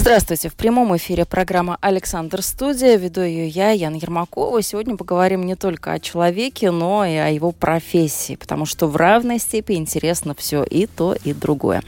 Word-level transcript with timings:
Здравствуйте. 0.00 0.48
В 0.48 0.54
прямом 0.54 0.96
эфире 0.96 1.26
программа 1.26 1.76
«Александр 1.82 2.40
Студия». 2.40 2.96
Веду 2.96 3.20
ее 3.20 3.48
я, 3.48 3.72
Яна 3.72 3.96
Ермакова. 3.96 4.62
Сегодня 4.62 4.96
поговорим 4.96 5.44
не 5.44 5.56
только 5.56 5.92
о 5.92 6.00
человеке, 6.00 6.70
но 6.70 7.04
и 7.04 7.16
о 7.16 7.28
его 7.28 7.52
профессии, 7.52 8.36
потому 8.36 8.64
что 8.64 8.86
в 8.86 8.96
равной 8.96 9.38
степени 9.38 9.76
интересно 9.76 10.34
все 10.34 10.62
и 10.62 10.86
то, 10.86 11.14
и 11.22 11.34
другое. 11.34 11.82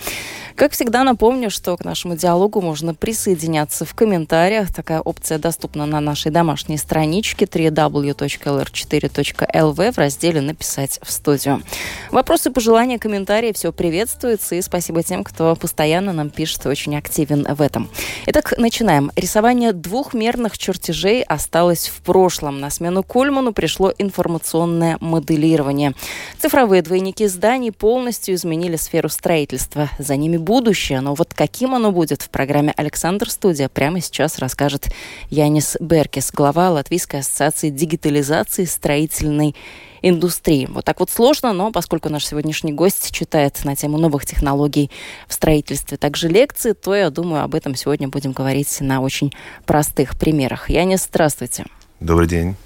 Как 0.57 0.73
всегда, 0.73 1.05
напомню, 1.05 1.51
что 1.51 1.77
к 1.77 1.85
нашему 1.85 2.17
диалогу 2.17 2.61
можно 2.61 2.95
присоединяться 2.95 3.85
в 3.85 3.95
комментариях. 3.95 4.73
Такая 4.73 5.01
опция 5.01 5.39
доступна 5.39 5.87
на 5.87 6.01
нашей 6.01 6.31
домашней 6.31 6.77
страничке 6.77 7.47
www.lr4.lv 7.47 9.93
в 9.93 9.99
разделе 9.99 10.41
«Написать 10.41 11.01
в 11.03 11.11
студию». 11.11 11.63
Вопросы, 12.11 12.51
пожелания, 12.51 12.99
комментарии– 12.99 13.53
все 13.55 13.73
приветствуется. 13.73 14.57
И 14.57 14.63
спасибо 14.63 15.03
тем, 15.03 15.25
кто 15.25 15.57
постоянно 15.57 16.13
нам 16.13 16.31
пишет, 16.31 16.67
очень 16.67 16.97
активен 16.97 17.47
в 17.55 17.63
этом. 17.63 17.89
Итак, 18.27 18.55
начинаем. 18.59 19.11
Рисование 19.17 19.73
двухмерных 19.73 20.59
чертежей 20.59 21.23
осталось 21.23 21.89
в 21.89 22.03
прошлом. 22.03 22.61
На 22.61 22.71
смену 22.71 23.03
Кульману 23.03 23.53
пришло 23.53 23.93
информационное 23.97 24.99
моделирование. 25.01 25.95
Цифровые 26.39 26.83
двойники 26.83 27.27
зданий 27.27 27.73
полностью 27.73 28.35
изменили 28.35 28.77
сферу 28.77 29.09
строительства. 29.09 29.89
За 29.99 30.17
ними 30.17 30.37
будущее, 30.43 31.01
но 31.01 31.15
вот 31.15 31.33
каким 31.35 31.75
оно 31.75 31.93
будет 31.93 32.23
в 32.23 32.29
программе 32.29 32.75
«Александр 32.77 33.31
Студия» 33.31 33.69
прямо 33.69 34.01
сейчас 34.01 34.39
расскажет 34.39 34.89
Янис 35.31 35.77
Беркис, 35.81 36.31
глава 36.33 36.71
Латвийской 36.71 37.21
ассоциации 37.21 37.71
дигитализации 37.71 38.65
строительной 38.65 39.55
индустрии. 40.03 40.69
Вот 40.71 40.85
так 40.85 41.01
вот 41.01 41.11
сложно, 41.11 41.53
но 41.53 41.71
поскольку 41.73 42.09
наш 42.09 42.27
сегодняшний 42.27 42.73
гость 42.73 43.13
читает 43.13 43.65
на 43.65 43.77
тему 43.77 43.99
новых 43.99 44.27
технологий 44.27 44.91
в 45.29 45.33
строительстве 45.33 45.97
также 45.97 46.29
лекции, 46.29 46.73
то 46.73 46.95
я 46.95 47.11
думаю, 47.11 47.45
об 47.45 47.55
этом 47.55 47.75
сегодня 47.75 48.09
будем 48.09 48.33
говорить 48.33 48.81
на 48.81 49.01
очень 49.01 49.33
простых 49.65 50.19
примерах. 50.19 50.69
Янис, 50.69 51.05
здравствуйте. 51.05 51.65
Добрый 52.01 52.29
день. 52.29 52.57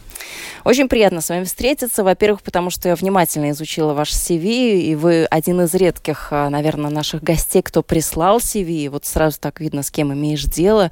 Очень 0.65 0.89
приятно 0.89 1.21
с 1.21 1.29
вами 1.29 1.45
встретиться. 1.45 2.05
Во-первых, 2.05 2.43
потому 2.43 2.71
что 2.71 2.89
я 2.89 2.95
внимательно 2.95 3.51
изучила 3.51 3.95
ваш 3.95 4.11
CV, 4.11 4.81
и 4.81 4.95
вы 4.95 5.25
один 5.25 5.61
из 5.63 5.75
редких, 5.75 6.29
а, 6.31 6.51
наверное, 6.51 6.91
наших 6.91 7.23
гостей, 7.23 7.63
кто 7.63 7.83
прислал 7.83 8.39
CV. 8.39 8.85
И 8.85 8.89
вот 8.89 9.05
сразу 9.05 9.39
так 9.41 9.61
видно, 9.61 9.83
с 9.83 9.91
кем 9.91 10.13
имеешь 10.13 10.45
дело. 10.45 10.91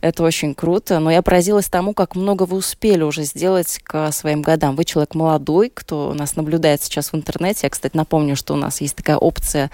Это 0.00 0.22
очень 0.22 0.54
круто. 0.54 0.98
Но 0.98 1.10
я 1.10 1.22
поразилась 1.22 1.68
тому, 1.68 1.92
как 1.92 2.16
много 2.16 2.44
вы 2.44 2.56
успели 2.56 3.02
уже 3.02 3.24
сделать 3.24 3.80
к 3.82 4.10
своим 4.12 4.40
годам. 4.40 4.76
Вы 4.76 4.84
человек 4.84 5.14
молодой, 5.14 5.70
кто 5.72 6.14
нас 6.14 6.36
наблюдает 6.36 6.82
сейчас 6.82 7.12
в 7.12 7.16
интернете. 7.16 7.60
Я, 7.64 7.70
кстати, 7.70 7.96
напомню, 7.96 8.34
что 8.34 8.54
у 8.54 8.56
нас 8.56 8.80
есть 8.80 8.96
такая 8.96 9.16
опция 9.16 9.70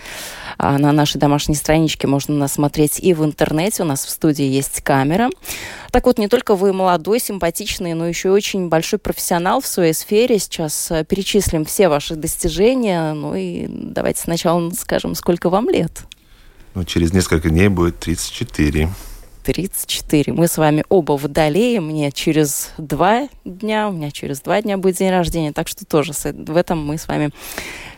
а, 0.59 0.79
на 0.79 0.93
нашей 0.93 1.19
домашней 1.19 1.55
страничке. 1.55 2.09
Можно 2.09 2.35
нас 2.35 2.55
смотреть 2.55 2.99
и 2.99 3.15
в 3.15 3.25
интернете. 3.25 3.85
У 3.85 3.87
нас 3.87 4.05
в 4.05 4.11
студии 4.11 4.45
есть 4.45 4.81
камера. 4.81 5.31
Так 5.93 6.07
вот, 6.07 6.19
не 6.19 6.29
только 6.29 6.57
вы 6.57 6.73
молодой, 6.73 7.21
симпатичный, 7.21 7.95
но 7.95 8.07
еще 8.07 8.29
и 8.29 8.33
очень 8.33 8.69
большой 8.69 8.99
профессионал 8.99 9.61
в 9.61 9.67
своей 9.67 9.95
сфере. 9.95 10.39
Сейчас 10.39 10.91
э, 10.91 11.05
перечислим 11.05 11.65
все 11.65 11.89
ваши 11.89 12.17
достижения. 12.17 13.13
Ну 13.13 13.35
и 13.37 13.67
давайте 13.69 14.21
сначала 14.21 14.71
скажем, 14.71 15.15
сколько 15.15 15.51
вам 15.51 15.71
лет. 15.71 16.03
Ну, 16.75 16.85
через 16.85 17.13
несколько 17.13 17.49
дней 17.49 17.69
будет 17.69 17.99
34. 18.01 18.91
34. 19.47 20.33
Мы 20.33 20.49
с 20.49 20.59
вами 20.59 20.85
оба 20.89 21.13
водолеи. 21.13 21.79
Мне 21.79 22.11
через 22.11 22.71
два 22.79 23.29
дня, 23.45 23.89
у 23.89 23.93
меня 23.93 24.11
через 24.11 24.41
два 24.41 24.61
дня 24.61 24.77
будет 24.77 24.97
день 24.97 25.11
рождения, 25.11 25.53
так 25.53 25.69
что 25.69 25.87
тоже 25.87 26.13
в 26.13 26.57
этом 26.57 26.85
мы 26.85 26.99
с 26.99 27.07
вами 27.07 27.31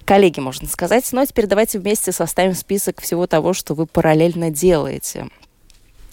коллеги, 0.04 0.40
можно 0.40 0.68
сказать. 0.68 1.10
Но 1.12 1.24
теперь 1.24 1.46
давайте 1.46 1.78
вместе 1.78 2.12
составим 2.12 2.54
список 2.54 3.00
всего 3.00 3.26
того, 3.26 3.54
что 3.54 3.74
вы 3.74 3.86
параллельно 3.86 4.50
делаете. 4.50 5.28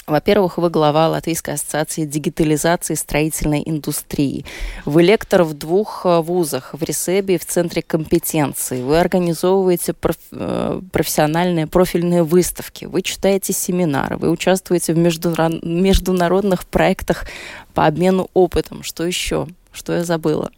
Во-первых, 0.07 0.59
вы 0.59 0.69
глава 0.69 1.09
Латвийской 1.09 1.55
ассоциации 1.55 2.05
дигитализации 2.05 2.93
строительной 2.93 3.63
индустрии. 3.65 4.45
Вы 4.85 5.01
лектор 5.01 5.41
в 5.43 5.55
двух 5.55 6.05
э, 6.05 6.19
вузах, 6.19 6.75
в 6.75 6.83
Ресебе 6.83 7.35
и 7.35 7.37
в 7.39 7.45
Центре 7.45 7.81
компетенции. 7.81 8.83
Вы 8.83 8.99
организовываете 8.99 9.93
проф, 9.93 10.17
э, 10.31 10.79
профессиональные 10.91 11.65
профильные 11.65 12.21
выставки. 12.21 12.85
Вы 12.85 13.01
читаете 13.01 13.51
семинары. 13.51 14.17
Вы 14.17 14.29
участвуете 14.29 14.93
в 14.93 14.97
международных 14.97 16.65
проектах 16.65 17.25
по 17.73 17.87
обмену 17.87 18.29
опытом. 18.35 18.83
Что 18.83 19.05
еще? 19.05 19.47
Что 19.71 19.93
я 19.93 20.03
забыла? 20.03 20.51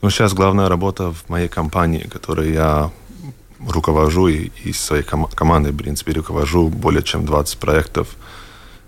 Ну, 0.00 0.10
сейчас 0.10 0.32
главная 0.32 0.68
работа 0.68 1.12
в 1.12 1.28
моей 1.28 1.48
компании, 1.48 2.04
которой 2.04 2.52
я 2.52 2.92
руковожу 3.66 4.28
и, 4.28 4.50
и 4.64 4.72
своей 4.72 5.02
ком- 5.02 5.28
командой, 5.34 5.72
в 5.72 5.76
принципе, 5.76 6.12
руковожу 6.12 6.68
более 6.68 7.02
чем 7.02 7.24
20 7.24 7.58
проектов– 7.58 8.08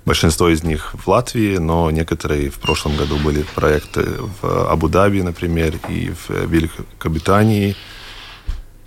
Большинство 0.06 0.48
из 0.48 0.64
них 0.64 0.94
в 0.94 1.08
Латвии, 1.08 1.58
но 1.58 1.90
некоторые 1.90 2.50
в 2.50 2.58
прошлом 2.58 2.96
году 2.96 3.18
были 3.18 3.44
проекты 3.54 4.06
в 4.40 4.70
Абу-Даби, 4.70 5.20
например, 5.20 5.78
и 5.88 6.10
в 6.10 6.30
Великобритании. 6.46 7.76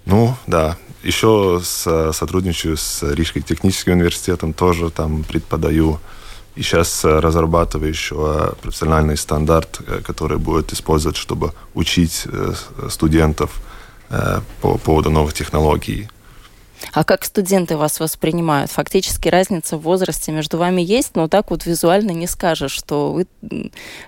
Ну, 0.05 0.35
да. 0.47 0.77
Еще 1.03 1.61
с, 1.63 2.11
сотрудничаю 2.13 2.77
с 2.77 3.03
Рижским 3.03 3.43
техническим 3.43 3.93
университетом, 3.93 4.53
тоже 4.53 4.89
там 4.89 5.23
преподаю. 5.23 5.99
И 6.55 6.61
сейчас 6.61 7.03
разрабатываю 7.03 7.89
еще 7.89 8.53
профессиональный 8.61 9.17
стандарт, 9.17 9.81
который 10.03 10.39
будет 10.39 10.73
использовать, 10.73 11.17
чтобы 11.17 11.53
учить 11.73 12.23
э, 12.25 12.53
студентов 12.89 13.51
э, 13.55 13.72
по 14.61 14.77
поводу 14.77 15.09
новых 15.09 15.33
технологий. 15.33 16.07
А 16.91 17.03
как 17.03 17.23
студенты 17.23 17.77
вас 17.77 17.99
воспринимают? 17.99 18.71
Фактически 18.71 19.29
разница 19.29 19.77
в 19.77 19.81
возрасте 19.81 20.31
между 20.31 20.57
вами 20.57 20.81
есть, 20.81 21.15
но 21.15 21.27
так 21.27 21.51
вот 21.51 21.65
визуально 21.65 22.11
не 22.11 22.27
скажешь, 22.27 22.71
что 22.71 23.13
вы 23.13 23.27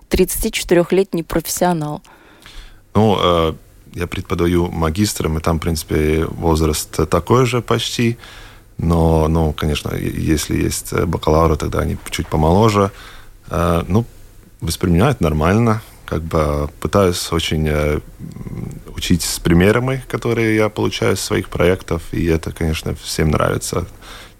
34-летний 0.09 1.23
профессионал. 1.23 2.01
Ну, 2.93 3.17
э, 3.19 3.53
я 3.93 4.07
преподаю 4.07 4.69
магистрам, 4.71 5.37
и 5.37 5.41
там, 5.41 5.57
в 5.57 5.61
принципе, 5.61 6.25
возраст 6.25 7.09
такой 7.09 7.45
же 7.45 7.61
почти. 7.61 8.17
Но, 8.77 9.27
ну, 9.29 9.53
конечно, 9.53 9.95
если 9.95 10.57
есть 10.57 10.93
бакалавры, 10.93 11.55
тогда 11.55 11.79
они 11.79 11.97
чуть 12.09 12.27
помоложе. 12.27 12.91
Э, 13.49 13.83
ну, 13.87 14.05
воспринимают 14.61 15.21
нормально 15.21 15.81
как 16.05 16.21
бы 16.21 16.69
пытаюсь 16.79 17.31
очень 17.31 17.67
э, 17.67 17.99
учить 18.95 19.21
с 19.21 19.39
примерами, 19.39 20.03
которые 20.07 20.55
я 20.55 20.69
получаю 20.69 21.13
из 21.13 21.21
своих 21.21 21.49
проектов, 21.49 22.01
и 22.11 22.25
это, 22.25 22.51
конечно, 22.51 22.95
всем 22.95 23.29
нравится. 23.29 23.85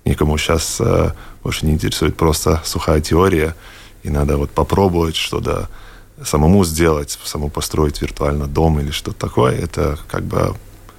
Никому 0.06 0.38
сейчас 0.38 0.78
э, 0.80 1.12
больше 1.44 1.66
не 1.66 1.74
интересует 1.74 2.16
просто 2.16 2.62
сухая 2.64 3.02
теория, 3.02 3.56
и 4.04 4.10
надо 4.10 4.38
вот 4.38 4.52
попробовать 4.52 5.16
что-то 5.16 5.70
самому 6.24 6.64
сделать, 6.64 7.18
самому 7.24 7.50
построить 7.50 8.02
виртуально 8.02 8.48
дом 8.48 8.80
или 8.80 8.92
что-то 8.92 9.18
такое. 9.18 9.56
Это 9.56 9.98
как 10.08 10.24
бы 10.24 10.56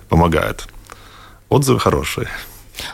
помогает. 0.08 0.68
Отзывы 1.48 1.78
хорошие. 1.78 2.28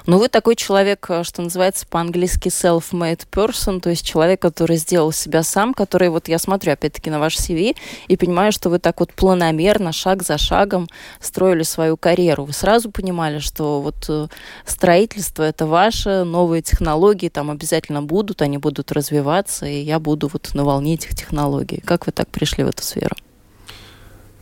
Ну, 0.07 0.19
вы 0.19 0.29
такой 0.29 0.57
человек, 0.57 1.07
э, 1.09 1.25
что 1.25 1.43
называется 1.43 1.87
по-английски 1.87 2.49
self-made 2.49 3.27
person, 3.31 3.81
то 3.81 3.91
есть 3.91 4.07
человек, 4.07 4.41
который 4.41 4.77
сделал 4.77 5.13
себя 5.13 5.43
сам, 5.43 5.75
который, 5.75 6.09
вот 6.09 6.29
я 6.29 6.39
смотрю 6.39 6.73
опять-таки 6.73 7.11
на 7.11 7.19
ваш 7.19 7.37
CV 7.37 7.77
и 8.09 8.17
понимаю, 8.17 8.53
что 8.53 8.71
вы 8.71 8.79
так 8.79 9.01
вот 9.01 9.13
планомерно, 9.13 9.93
шаг 9.93 10.23
за 10.23 10.39
шагом 10.39 10.89
строили 11.21 11.63
свою 11.63 11.97
карьеру. 11.97 12.45
Вы 12.45 12.53
сразу 12.53 12.91
понимали, 12.91 13.39
что 13.39 13.81
вот 13.81 14.07
э, 14.09 14.29
строительство 14.67 15.43
это 15.43 15.67
ваше, 15.67 16.25
новые 16.25 16.63
технологии 16.63 17.29
там 17.29 17.51
обязательно 17.51 18.03
будут, 18.03 18.43
они 18.43 18.59
будут 18.59 18.93
развиваться, 18.93 19.67
и 19.67 19.81
я 19.81 19.99
буду 19.99 20.29
вот 20.33 20.51
на 20.55 20.65
волне 20.65 20.95
этих 20.95 21.17
технологий. 21.17 21.83
Как 21.85 22.07
вы 22.07 22.13
так 22.13 22.29
пришли 22.29 22.65
в 22.65 22.69
эту 22.69 22.83
сферу? 22.83 23.17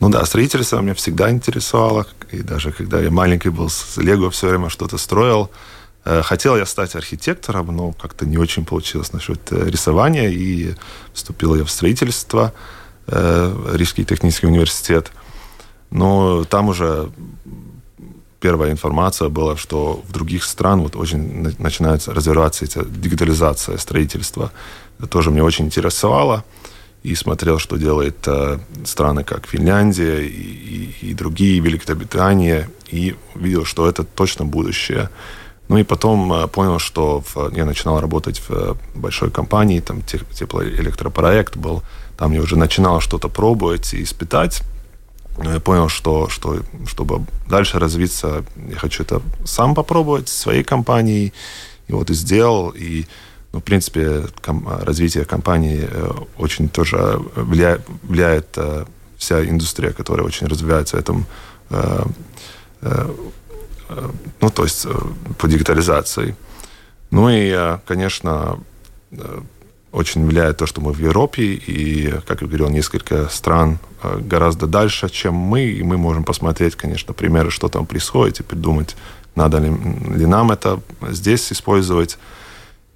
Ну 0.01 0.09
да, 0.09 0.25
строительство 0.25 0.81
меня 0.81 0.95
всегда 0.95 1.29
интересовало. 1.29 2.07
И 2.31 2.41
даже 2.41 2.71
когда 2.71 2.99
я 2.99 3.11
маленький 3.11 3.49
был, 3.49 3.69
с 3.69 3.97
Лего 3.97 4.31
все 4.31 4.47
время 4.49 4.69
что-то 4.69 4.97
строил. 4.97 5.51
Э, 6.05 6.23
хотел 6.23 6.57
я 6.57 6.65
стать 6.65 6.95
архитектором, 6.95 7.67
но 7.67 7.91
как-то 7.91 8.25
не 8.25 8.39
очень 8.39 8.65
получилось 8.65 9.13
насчет 9.13 9.39
э, 9.51 9.69
рисования. 9.69 10.29
И 10.29 10.73
вступил 11.13 11.53
я 11.53 11.63
в 11.63 11.69
строительство, 11.69 12.51
э, 13.05 13.73
Рижский 13.73 14.03
технический 14.03 14.47
университет. 14.47 15.11
Но 15.91 16.45
там 16.45 16.69
уже 16.69 17.11
первая 18.39 18.71
информация 18.71 19.29
была, 19.29 19.55
что 19.55 20.01
в 20.07 20.11
других 20.11 20.45
странах 20.45 20.85
вот 20.85 20.95
очень 20.95 21.55
начинается 21.59 22.11
развиваться 22.11 22.65
эта 22.65 22.83
дигитализация 22.83 23.77
строительства. 23.77 24.51
Это 24.97 25.07
тоже 25.07 25.29
меня 25.29 25.43
очень 25.43 25.65
интересовало. 25.65 26.43
И 27.03 27.15
смотрел, 27.15 27.57
что 27.59 27.77
делает 27.77 28.27
э, 28.27 28.59
страны, 28.85 29.23
как 29.23 29.47
Финляндия 29.47 30.19
и, 30.19 30.29
и, 30.29 31.09
и 31.09 31.13
другие, 31.13 31.59
Великобритания, 31.59 32.69
и 32.89 33.15
видел, 33.35 33.65
что 33.65 33.87
это 33.87 34.03
точно 34.03 34.45
будущее. 34.45 35.09
Ну 35.67 35.77
и 35.77 35.83
потом 35.83 36.31
э, 36.31 36.47
понял, 36.47 36.79
что 36.79 37.21
в, 37.21 37.55
я 37.55 37.65
начинал 37.65 37.99
работать 37.99 38.39
в 38.39 38.51
э, 38.51 38.75
большой 38.93 39.31
компании, 39.31 39.79
там 39.79 40.01
теплоэлектропроект 40.01 41.57
был, 41.57 41.81
там 42.17 42.33
я 42.33 42.41
уже 42.41 42.55
начинал 42.55 43.01
что-то 43.01 43.29
пробовать 43.29 43.93
и 43.93 44.03
испытать. 44.03 44.61
Но 45.37 45.53
я 45.53 45.59
понял, 45.59 45.89
что, 45.89 46.29
что 46.29 46.59
чтобы 46.85 47.21
дальше 47.49 47.79
развиться, 47.79 48.43
я 48.69 48.75
хочу 48.75 49.03
это 49.03 49.21
сам 49.45 49.73
попробовать 49.73 50.29
своей 50.29 50.63
компании. 50.63 51.33
И 51.87 51.93
вот 51.93 52.09
и 52.09 52.13
сделал. 52.13 52.69
И 52.75 53.05
ну, 53.53 53.59
в 53.59 53.63
принципе, 53.63 54.23
ком- 54.41 54.67
развитие 54.67 55.25
компании 55.25 55.87
э, 55.89 56.11
очень 56.37 56.69
тоже 56.69 57.19
влияет, 57.35 57.81
влияет 58.03 58.47
э, 58.57 58.85
вся 59.17 59.43
индустрия, 59.43 59.91
которая 59.91 60.25
очень 60.25 60.47
развивается 60.47 60.97
в 60.97 60.99
этом, 60.99 61.25
э, 61.69 62.03
э, 62.81 63.15
э 63.89 64.09
ну, 64.39 64.49
то 64.49 64.63
есть 64.63 64.85
э, 64.85 64.93
по 65.37 65.47
дигитализации. 65.47 66.35
Ну 67.11 67.29
и, 67.29 67.51
э, 67.53 67.79
конечно, 67.85 68.59
э, 69.11 69.41
очень 69.91 70.25
влияет 70.25 70.57
то, 70.57 70.65
что 70.65 70.79
мы 70.79 70.93
в 70.93 70.99
Европе, 70.99 71.43
и, 71.43 72.13
как 72.25 72.41
я 72.41 72.47
говорил, 72.47 72.69
несколько 72.69 73.27
стран 73.27 73.79
э, 74.01 74.19
гораздо 74.19 74.65
дальше, 74.65 75.09
чем 75.09 75.33
мы, 75.33 75.63
и 75.63 75.83
мы 75.83 75.97
можем 75.97 76.23
посмотреть, 76.23 76.75
конечно, 76.75 77.13
примеры, 77.13 77.51
что 77.51 77.67
там 77.67 77.85
происходит, 77.85 78.39
и 78.39 78.43
придумать, 78.43 78.95
надо 79.35 79.57
ли, 79.57 79.69
ли 79.69 80.25
нам 80.25 80.51
это 80.51 80.79
здесь 81.09 81.51
использовать. 81.51 82.17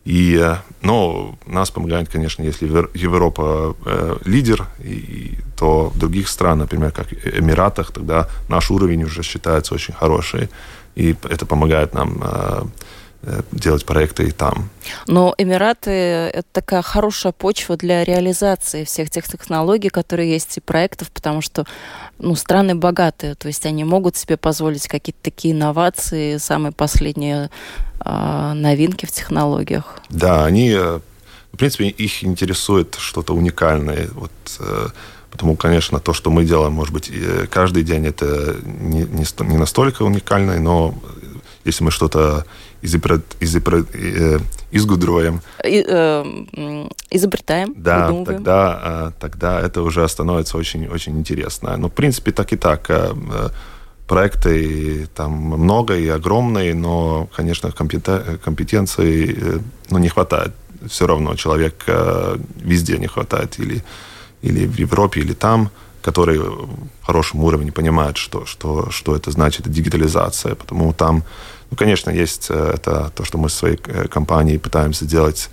И, 0.06 0.38
э, 0.40 0.58
но 0.82 1.36
нас 1.48 1.72
помогает, 1.72 2.10
конечно, 2.10 2.44
если 2.44 2.68
Европа 2.94 3.76
э, 3.86 4.18
лидер, 4.26 4.68
и, 4.84 5.38
то 5.58 5.90
в 5.90 5.98
других 5.98 6.28
странах, 6.30 6.66
например, 6.66 6.92
как 6.92 7.12
Эмиратах, 7.12 7.92
тогда 7.92 8.28
наш 8.48 8.72
уровень 8.72 9.04
уже 9.04 9.24
считается 9.24 9.74
очень 9.74 9.96
хороший, 9.96 10.50
и 10.96 11.16
это 11.30 11.46
помогает 11.46 11.94
нам 11.94 12.22
э, 12.22 12.64
э 13.24 13.42
делать 13.52 13.86
проекты 13.86 14.24
и 14.28 14.32
там. 14.32 14.70
Но 15.08 15.34
Эмираты– 15.40 15.90
это 16.34 16.48
такая 16.52 16.84
хорошая 16.84 17.34
почва 17.34 17.76
для 17.76 18.04
реализации 18.04 18.84
всех 18.84 19.10
тех 19.10 19.26
технологий, 19.26 19.90
которые 19.90 20.30
есть 20.30 20.58
и 20.58 20.62
проектов, 20.62 21.10
потому 21.10 21.42
что 21.42 21.66
ну, 22.20 22.36
страны 22.36 22.76
богатые, 22.76 23.36
то 23.36 23.48
есть 23.48 23.66
они 23.66 23.84
могут 23.84 24.16
себе 24.16 24.38
позволить 24.38 24.88
какие-то 24.88 25.20
такие 25.22 25.54
инновации, 25.54 26.38
самые 26.38 26.72
последние 26.72 27.50
а, 28.00 28.54
новинки 28.54 29.06
в 29.06 29.12
технологиях. 29.12 30.00
Да, 30.10 30.46
они, 30.46 30.70
э, 30.70 31.00
в 31.52 31.58
принципе, 31.58 31.88
их 31.88 32.24
интересует 32.24 32.96
что-то 32.98 33.34
уникальное. 33.34 34.08
Вот, 34.14 34.32
э, 34.60 34.88
потому, 35.30 35.56
конечно, 35.56 36.00
то, 36.00 36.14
что 36.14 36.30
мы 36.30 36.46
делаем, 36.46 36.74
может 36.74 36.94
быть, 36.94 37.12
каждый 37.50 37.84
день 37.84 38.06
это 38.06 38.58
не, 38.64 39.02
не, 39.04 39.26
не 39.44 39.58
настолько 39.58 40.04
уникальное, 40.04 40.60
но 40.60 40.96
если 41.66 41.84
мы 41.84 41.92
что-то 41.92 42.46
изобрет, 42.86 43.24
изобрет, 43.42 43.88
э, 43.94 44.40
изгудруем, 44.72 45.42
И, 45.64 45.84
э, 45.88 46.88
изобретаем, 47.12 47.74
да, 47.76 48.24
тогда, 48.26 49.14
тогда 49.20 49.62
это 49.62 49.82
уже 49.82 50.08
становится 50.08 50.58
очень, 50.58 50.88
очень 50.88 51.18
интересно. 51.18 51.78
Ну, 51.78 51.88
в 51.88 51.94
принципе, 51.94 52.32
так 52.32 52.54
и 52.54 52.58
так 52.58 52.90
проекты 54.08 55.08
там 55.16 55.32
много 55.32 55.98
и 55.98 56.08
огромные, 56.08 56.76
но, 56.76 57.28
конечно, 57.36 57.72
компетенции 57.72 59.38
э, 59.38 59.60
ну, 59.90 60.00
не 60.00 60.10
хватает. 60.10 60.52
Все 60.88 61.08
равно 61.08 61.36
человек 61.36 61.84
э, 61.88 62.38
везде 62.58 62.98
не 62.98 63.08
хватает, 63.08 63.60
или, 63.60 63.84
или 64.44 64.68
в 64.68 64.80
Европе, 64.80 65.22
или 65.22 65.34
там, 65.34 65.70
который 66.02 66.38
в 66.38 67.06
хорошем 67.06 67.44
уровне 67.44 67.72
понимает, 67.72 68.18
что, 68.18 68.46
что, 68.46 68.92
что 68.92 69.16
это 69.16 69.32
значит 69.32 69.68
дигитализация. 69.68 70.56
Потому 70.56 70.94
там, 70.94 71.24
ну, 71.72 71.78
конечно, 71.78 72.10
есть 72.10 72.48
э, 72.50 72.72
это 72.76 73.12
то, 73.16 73.24
что 73.24 73.38
мы 73.38 73.48
в 73.48 73.54
своей 73.54 73.78
компании 73.78 74.58
пытаемся 74.58 75.06
делать, 75.06 75.50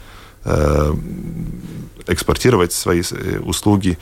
экспортировать 2.09 2.73
свои 2.73 3.03
услуги, 3.45 3.97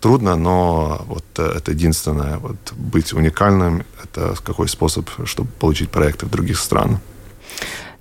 трудно, 0.00 0.36
но 0.36 1.04
вот 1.08 1.24
э, 1.38 1.52
это 1.56 1.72
единственное. 1.72 2.38
Вот 2.38 2.56
быть 2.76 3.12
уникальным– 3.12 3.84
это 4.04 4.34
какой 4.42 4.68
способ, 4.68 5.08
чтобы 5.24 5.50
получить 5.58 5.90
проекты 5.90 6.26
в 6.26 6.30
других 6.30 6.58
странах. 6.58 7.00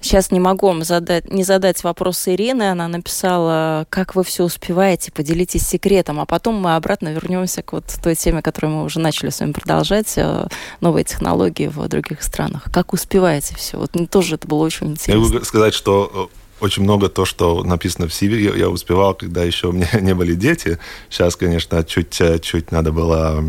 Сейчас 0.01 0.31
не 0.31 0.39
могу 0.39 0.68
вам 0.68 0.83
задать, 0.83 1.31
не 1.31 1.44
задать 1.44 1.83
вопрос 1.83 2.27
Ирины. 2.27 2.69
Она 2.69 2.88
написала, 2.88 3.86
как 3.89 4.15
вы 4.15 4.24
все 4.24 4.44
успеваете, 4.44 5.12
поделитесь 5.12 5.65
секретом. 5.68 6.19
А 6.19 6.25
потом 6.25 6.56
мы 6.56 6.75
обратно 6.75 7.09
вернемся 7.09 7.62
к 7.62 7.74
вот 7.74 7.86
той 8.03 8.15
теме, 8.15 8.42
которую 8.42 8.74
мы 8.74 8.83
уже 8.83 9.00
начали 9.00 9.30
с 9.30 9.39
вами 9.39 9.51
продолжать. 9.51 10.13
Э, 10.18 10.47
новые 10.81 11.03
технологии 11.03 11.68
в 11.68 11.88
других 11.88 12.21
странах. 12.24 12.65
Как 12.71 12.94
успеваете 12.94 13.56
все? 13.56 13.77
Вот 13.77 13.92
тоже 14.09 14.36
это 14.36 14.47
было 14.47 14.63
очень 14.63 14.88
интересно. 14.88 15.12
Я 15.12 15.18
могу 15.18 15.45
сказать, 15.45 15.74
что 15.74 16.30
э, 16.31 16.63
очень 16.63 16.83
много 16.83 17.09
то, 17.09 17.25
что 17.25 17.63
написано 17.63 18.07
в 18.07 18.12
CV, 18.12 18.39
я, 18.39 18.56
я 18.56 18.69
успевал, 18.69 19.15
когда 19.15 19.44
еще 19.44 19.68
у 19.68 19.71
меня 19.71 19.89
не 20.01 20.13
были 20.13 20.36
дети. 20.36 20.80
Сейчас, 21.09 21.36
конечно, 21.36 21.83
чуть-чуть 21.83 22.71
надо 22.71 22.92
было... 22.92 23.44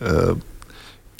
Э... 0.00 0.36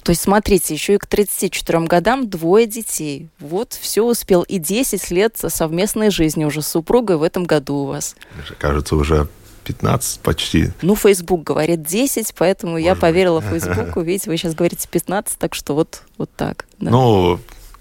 То 0.05 0.11
есть, 0.11 0.23
смотрите, 0.23 0.75
еще 0.75 0.95
и 0.95 0.99
к 0.99 1.06
34 1.06 1.81
годам 1.87 2.29
двое 2.29 2.67
детей. 2.67 3.31
Вот, 3.41 3.73
все 3.73 4.03
успел. 4.03 4.43
И 4.43 4.59
10 4.59 5.11
лет 5.11 5.37
совместной 5.37 6.11
жизни 6.11 6.45
уже 6.45 6.61
с 6.61 6.67
супругой 6.67 7.17
в 7.17 7.23
этом 7.23 7.45
году 7.45 7.75
у 7.77 7.87
вас. 7.87 8.15
Кажется, 8.59 8.97
уже 8.97 9.29
15 9.65 10.21
почти. 10.21 10.73
Ну, 10.83 10.95
Facebook 10.95 11.43
говорит 11.43 11.83
10, 11.83 12.35
поэтому 12.37 12.73
Может 12.73 12.87
я 12.87 12.95
поверила 12.95 13.41
быть. 13.41 13.65
Фейсбуку. 13.65 14.01
Видите, 14.03 14.29
вы 14.29 14.37
сейчас 14.37 14.55
говорите 14.55 14.87
15, 14.91 15.39
так 15.39 15.55
что 15.55 15.75
вот, 15.75 16.03
вот 16.19 16.31
так. 16.37 16.67
Да. 16.79 16.91
Ну, 16.91 17.41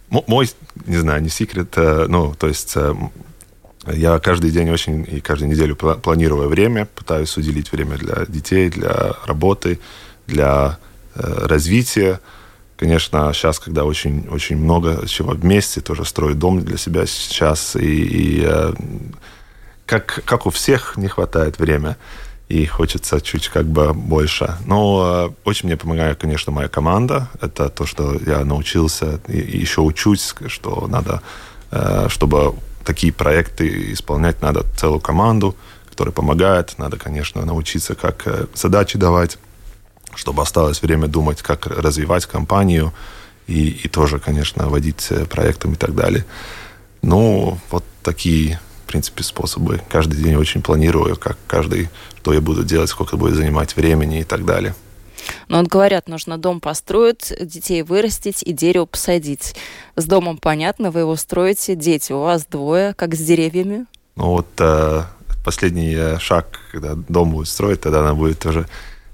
мой, 0.10 0.50
не 0.86 0.98
знаю, 0.98 1.22
не 1.22 1.30
секрет, 1.30 1.74
э, 1.76 2.06
ну, 2.08 2.34
то 2.36 2.48
есть 2.48 2.72
э, 2.76 2.94
я 3.88 4.20
каждый 4.20 4.52
день 4.52 4.70
очень 4.70 5.06
и 5.10 5.20
каждую 5.20 5.52
неделю 5.52 5.76
планирую 5.76 6.48
время, 6.48 6.86
пытаюсь 6.86 7.36
уделить 7.36 7.72
время 7.72 7.98
для 7.98 8.26
детей, 8.28 8.70
для 8.70 9.14
работы, 9.26 9.80
для 10.28 10.80
э, 11.16 11.46
развития. 11.48 12.20
Конечно, 12.78 13.32
сейчас, 13.34 13.60
когда 13.60 13.86
очень, 13.86 14.28
очень 14.30 14.58
много 14.58 15.08
чего 15.08 15.32
вместе, 15.32 15.82
тоже 15.82 16.06
строю 16.06 16.36
дом 16.36 16.62
для 16.62 16.78
себя 16.78 17.06
сейчас, 17.06 17.76
и, 17.76 18.04
и 18.04 18.44
э, 18.46 18.74
как, 19.86 20.24
как 20.26 20.46
у 20.46 20.50
всех 20.50 20.98
не 20.98 21.08
хватает 21.08 21.60
времени, 21.60 21.96
и 22.50 22.66
хочется 22.66 23.22
чуть 23.22 23.48
как 23.50 23.66
бы 23.66 23.94
больше. 23.94 24.58
Но 24.66 25.30
э, 25.30 25.48
очень 25.50 25.68
мне 25.68 25.78
помогает, 25.78 26.20
конечно, 26.20 26.52
моя 26.52 26.68
команда. 26.68 27.30
Это 27.42 27.70
то, 27.70 27.86
что 27.86 28.20
я 28.26 28.44
научился 28.44 29.20
и, 29.28 29.40
и 29.40 29.60
еще 29.60 29.82
учусь, 29.82 30.36
что 30.48 30.88
надо, 30.88 31.22
чтобы 32.10 32.54
такие 32.86 33.14
проекты 33.14 33.94
исполнять 33.94 34.42
надо 34.42 34.66
целую 34.78 35.00
команду, 35.00 35.56
которая 35.90 36.12
помогает. 36.14 36.78
Надо, 36.78 36.98
конечно, 36.98 37.46
научиться, 37.46 37.96
как 37.96 38.28
задачи 38.54 38.98
давать, 38.98 39.38
чтобы 40.16 40.42
осталось 40.42 40.82
время 40.82 41.08
думать, 41.08 41.42
как 41.42 41.68
развивать 41.68 42.26
компанию 42.26 42.94
и, 43.48 43.70
и 43.70 43.88
тоже, 43.88 44.20
конечно, 44.20 44.70
водить 44.70 45.08
э, 45.10 45.26
проектом 45.26 45.74
и 45.74 45.76
так 45.76 45.96
далее. 45.96 46.26
Ну, 47.02 47.58
вот 47.70 47.84
такие, 48.02 48.60
в 48.86 48.88
принципе, 48.88 49.24
способы. 49.24 49.82
Каждый 49.90 50.22
день 50.22 50.36
очень 50.36 50.62
планирую, 50.62 51.18
как 51.18 51.38
каждый, 51.48 51.90
что 52.18 52.34
я 52.34 52.42
буду 52.42 52.64
делать, 52.64 52.90
сколько 52.90 53.18
будет 53.18 53.36
занимать 53.36 53.76
времени 53.76 54.22
и 54.22 54.24
так 54.24 54.46
далее. 54.46 54.74
Но 55.48 55.60
вот 55.60 55.68
говорят, 55.68 56.08
нужно 56.08 56.38
дом 56.38 56.60
построить, 56.60 57.34
детей 57.40 57.82
вырастить 57.82 58.44
и 58.44 58.54
дерево 58.54 58.86
посадить. 58.86 59.56
С 59.96 60.06
домом 60.06 60.38
понятно, 60.38 60.92
вы 60.92 61.02
его 61.02 61.16
строите, 61.16 61.76
дети 61.76 62.12
у 62.12 62.20
вас 62.20 62.46
двое, 62.46 62.94
как 62.94 63.16
с 63.16 63.20
деревьями. 63.20 63.86
Ну 64.16 64.26
вот 64.26 64.48
э, 64.60 65.04
последний 65.44 65.94
э, 65.96 66.20
шаг, 66.20 66.60
когда 66.72 66.96
дом 66.96 67.32
будет 67.32 67.48
строить, 67.48 67.82
тогда 67.82 68.02
она 68.02 68.14
будет 68.14 68.46
уже 68.46 68.68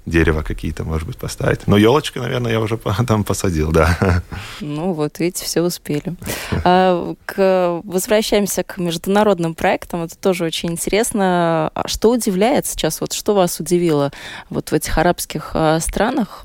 дерево 0.06 0.42
какие-то, 0.42 0.84
может 0.84 1.06
быть, 1.06 1.16
поставить. 1.16 1.66
Но 1.66 1.76
елочки, 1.76 2.18
наверное, 2.18 2.52
я 2.52 2.60
уже 2.60 2.78
там 3.06 3.24
посадил, 3.24 3.70
да. 3.70 4.22
Ну 4.60 4.92
вот, 4.92 5.18
видите, 5.18 5.44
все 5.44 5.62
успели. 5.62 6.14
А, 6.62 7.14
к, 7.24 7.80
возвращаемся 7.84 8.62
к 8.62 8.76
международным 8.76 9.54
проектам. 9.54 10.02
Это 10.02 10.16
тоже 10.16 10.44
очень 10.44 10.72
интересно. 10.72 11.70
А 11.74 11.88
что 11.88 12.10
удивляет 12.10 12.66
сейчас? 12.66 13.00
Вот 13.00 13.12
что 13.12 13.34
вас 13.34 13.60
удивило 13.60 14.12
вот 14.50 14.70
в 14.70 14.74
этих 14.74 14.98
арабских 14.98 15.52
а, 15.54 15.80
странах? 15.80 16.44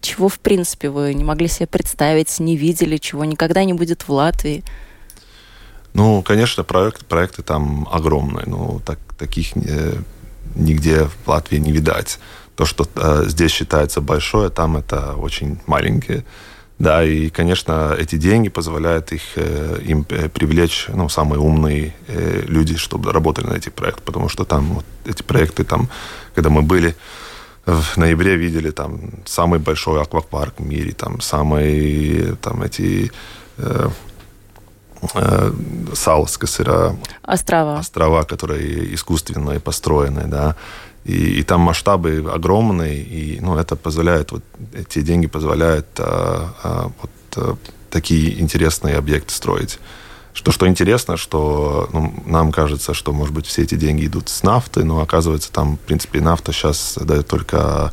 Чего, 0.00 0.28
в 0.28 0.38
принципе, 0.40 0.90
вы 0.90 1.14
не 1.14 1.24
могли 1.24 1.48
себе 1.48 1.66
представить, 1.66 2.38
не 2.38 2.56
видели, 2.56 2.98
чего 2.98 3.24
никогда 3.24 3.64
не 3.64 3.72
будет 3.72 4.02
в 4.02 4.10
Латвии? 4.10 4.62
Ну, 5.94 6.22
конечно, 6.22 6.64
проект, 6.64 7.06
проекты 7.06 7.42
там 7.42 7.88
огромные. 7.90 8.44
Ну, 8.46 8.80
так, 8.84 8.98
таких 9.16 9.56
э, 9.56 9.94
нигде 10.54 11.04
в 11.04 11.28
Латвии 11.28 11.58
не 11.58 11.72
видать 11.72 12.18
то, 12.56 12.66
что 12.66 12.86
э, 12.94 13.24
здесь 13.26 13.52
считается 13.52 14.00
большое, 14.00 14.50
там 14.50 14.76
это 14.76 15.14
очень 15.14 15.58
маленькие. 15.66 16.24
Да, 16.78 17.04
и, 17.04 17.30
конечно, 17.30 17.94
эти 17.96 18.16
деньги 18.16 18.48
позволяют 18.48 19.12
их, 19.12 19.22
э, 19.36 19.78
им 19.84 20.04
э, 20.08 20.28
привлечь 20.28 20.86
ну, 20.88 21.08
самые 21.08 21.40
умные 21.40 21.94
э, 22.08 22.42
люди, 22.46 22.76
чтобы 22.76 23.12
работали 23.12 23.46
на 23.46 23.54
этих 23.54 23.72
проектах, 23.72 24.02
потому 24.04 24.28
что 24.28 24.44
там 24.44 24.64
вот, 24.74 24.84
эти 25.04 25.22
проекты, 25.22 25.64
там, 25.64 25.88
когда 26.34 26.50
мы 26.50 26.62
были 26.62 26.96
в 27.64 27.96
ноябре, 27.96 28.36
видели 28.36 28.70
там 28.70 29.00
самый 29.24 29.58
большой 29.60 30.02
аквапарк 30.02 30.54
в 30.58 30.66
мире, 30.66 30.92
там 30.92 31.20
самые 31.20 32.34
там 32.36 32.62
эти 32.62 33.12
э, 33.58 33.88
э, 35.14 35.52
Салс, 35.94 36.38
острова. 37.22 37.78
острова, 37.78 38.22
которые 38.24 38.94
искусственные 38.94 39.60
построены, 39.60 40.24
да, 40.26 40.56
и, 41.04 41.40
и 41.40 41.42
там 41.42 41.60
масштабы 41.60 42.24
огромные, 42.32 43.02
и 43.02 43.40
ну, 43.40 43.56
это 43.58 43.76
позволяет, 43.76 44.32
вот 44.32 44.42
эти 44.72 45.02
деньги 45.02 45.26
позволяют 45.26 45.86
а, 45.98 46.54
а, 46.62 46.92
вот 47.00 47.10
а, 47.36 47.56
такие 47.90 48.40
интересные 48.40 48.96
объекты 48.96 49.34
строить. 49.34 49.78
Что, 50.32 50.50
что 50.50 50.66
интересно, 50.66 51.16
что 51.16 51.88
ну, 51.92 52.12
нам 52.26 52.50
кажется, 52.50 52.94
что, 52.94 53.12
может 53.12 53.34
быть, 53.34 53.46
все 53.46 53.62
эти 53.62 53.76
деньги 53.76 54.06
идут 54.06 54.28
с 54.28 54.42
нафты, 54.42 54.82
но 54.82 55.00
оказывается, 55.00 55.52
там, 55.52 55.76
в 55.76 55.80
принципе, 55.80 56.20
нафта 56.20 56.52
сейчас 56.52 56.98
дает 57.00 57.28
только 57.28 57.92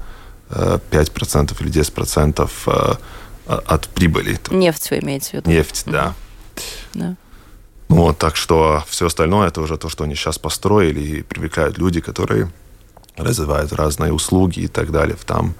5% 0.50 1.56
или 1.62 1.72
10% 1.72 3.00
от 3.46 3.88
прибыли. 3.90 4.40
Нефть 4.50 4.90
вы 4.90 5.00
имеете 5.00 5.30
в 5.30 5.34
виду? 5.34 5.50
Нефть, 5.50 5.84
да. 5.86 6.14
Да. 6.94 7.16
Вот, 7.88 8.18
так 8.18 8.38
что 8.38 8.84
все 8.88 9.08
остальное 9.08 9.50
это 9.50 9.62
уже 9.62 9.78
то, 9.78 9.90
что 9.90 10.06
они 10.06 10.16
сейчас 10.16 10.38
построили 10.38 11.02
и 11.02 11.22
привлекают 11.24 11.78
люди, 11.78 12.00
которые 12.00 12.50
развивают 13.18 13.74
разные 13.74 14.14
услуги 14.14 14.62
и 14.62 14.68
так 14.68 14.92
далее 14.92 15.18
там. 15.26 15.56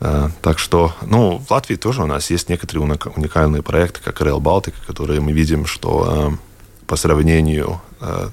Э, 0.00 0.28
так 0.42 0.58
что, 0.58 0.92
ну, 1.02 1.38
в 1.38 1.50
Латвии 1.50 1.76
тоже 1.76 2.02
у 2.02 2.06
нас 2.06 2.30
есть 2.30 2.48
некоторые 2.48 2.98
уникальные 3.16 3.62
проекты, 3.62 4.00
как 4.04 4.20
Rail 4.20 4.40
Baltica, 4.40 4.74
которые 4.86 5.20
мы 5.20 5.32
видим, 5.32 5.66
что 5.66 6.32
э, 6.32 6.86
по 6.86 6.96
сравнению, 6.96 7.80
э, 8.00 8.28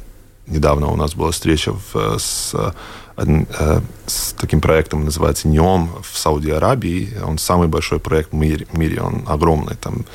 недавно 0.47 0.87
у 0.87 0.95
нас 0.95 1.13
была 1.13 1.31
встреча 1.31 1.73
с, 2.17 2.55
с 4.05 4.33
таким 4.33 4.59
проектом, 4.59 5.05
называется 5.05 5.47
НИОМ 5.47 6.01
в 6.03 6.17
Сауди 6.17 6.49
Аравии. 6.49 7.13
Он 7.23 7.37
самый 7.37 7.67
большой 7.67 7.99
проект 7.99 8.33
в 8.33 8.35
мире, 8.35 9.01
он 9.01 9.23
огромный, 9.27 9.75
там 9.75 10.05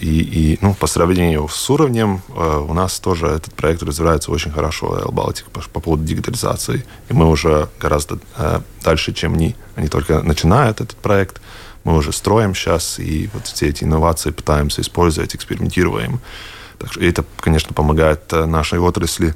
и, 0.00 0.54
и 0.54 0.58
ну, 0.60 0.74
по 0.74 0.88
сравнению 0.88 1.46
с 1.48 1.70
уровнем 1.70 2.20
э, 2.28 2.64
у 2.68 2.74
нас 2.74 2.98
тоже 2.98 3.26
этот 3.28 3.54
проект 3.54 3.82
развивается 3.84 4.32
очень 4.32 4.50
хорошо, 4.50 4.98
Baltic, 5.12 5.44
по, 5.52 5.60
по 5.60 5.78
поводу 5.78 6.02
дигитализации. 6.02 6.84
И 7.08 7.12
мы 7.12 7.28
уже 7.28 7.68
гораздо 7.78 8.18
э, 8.36 8.60
дальше, 8.82 9.12
чем 9.12 9.34
они. 9.34 9.54
Они 9.76 9.86
только 9.86 10.20
начинают 10.22 10.80
этот 10.80 10.96
проект, 10.96 11.40
мы 11.84 11.96
уже 11.96 12.12
строим 12.12 12.56
сейчас, 12.56 12.98
и 12.98 13.30
вот 13.32 13.46
все 13.46 13.68
эти 13.68 13.84
инновации 13.84 14.30
пытаемся 14.30 14.80
использовать, 14.80 15.36
экспериментируем. 15.36 16.20
Так 16.78 16.92
что 16.92 17.00
это, 17.00 17.24
конечно, 17.38 17.72
помогает 17.72 18.32
нашей 18.32 18.80
отрасли 18.80 19.34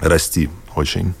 расти 0.00 0.48
очень. 0.74 1.14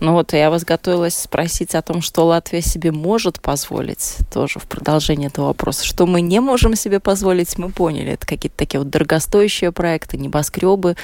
Ну 0.00 0.12
вот 0.12 0.32
я 0.32 0.50
вас 0.50 0.64
готовилась 0.64 1.18
спросить 1.18 1.74
о 1.74 1.82
том, 1.82 2.02
что 2.02 2.24
Латвия 2.24 2.62
себе 2.62 2.92
может 2.92 3.40
позволить, 3.40 4.16
тоже 4.32 4.58
в 4.58 4.64
продолжение 4.64 5.28
этого 5.28 5.46
вопроса. 5.46 5.84
Что 5.84 6.06
мы 6.06 6.20
не 6.20 6.40
можем 6.40 6.76
себе 6.76 7.00
позволить, 7.00 7.58
мы 7.58 7.70
поняли. 7.70 8.12
Это 8.12 8.26
какие-то 8.26 8.56
такие 8.56 8.80
вот 8.80 8.90
дорогостоящие 8.90 9.72
проекты, 9.72 10.16
небоскребы 10.16 10.96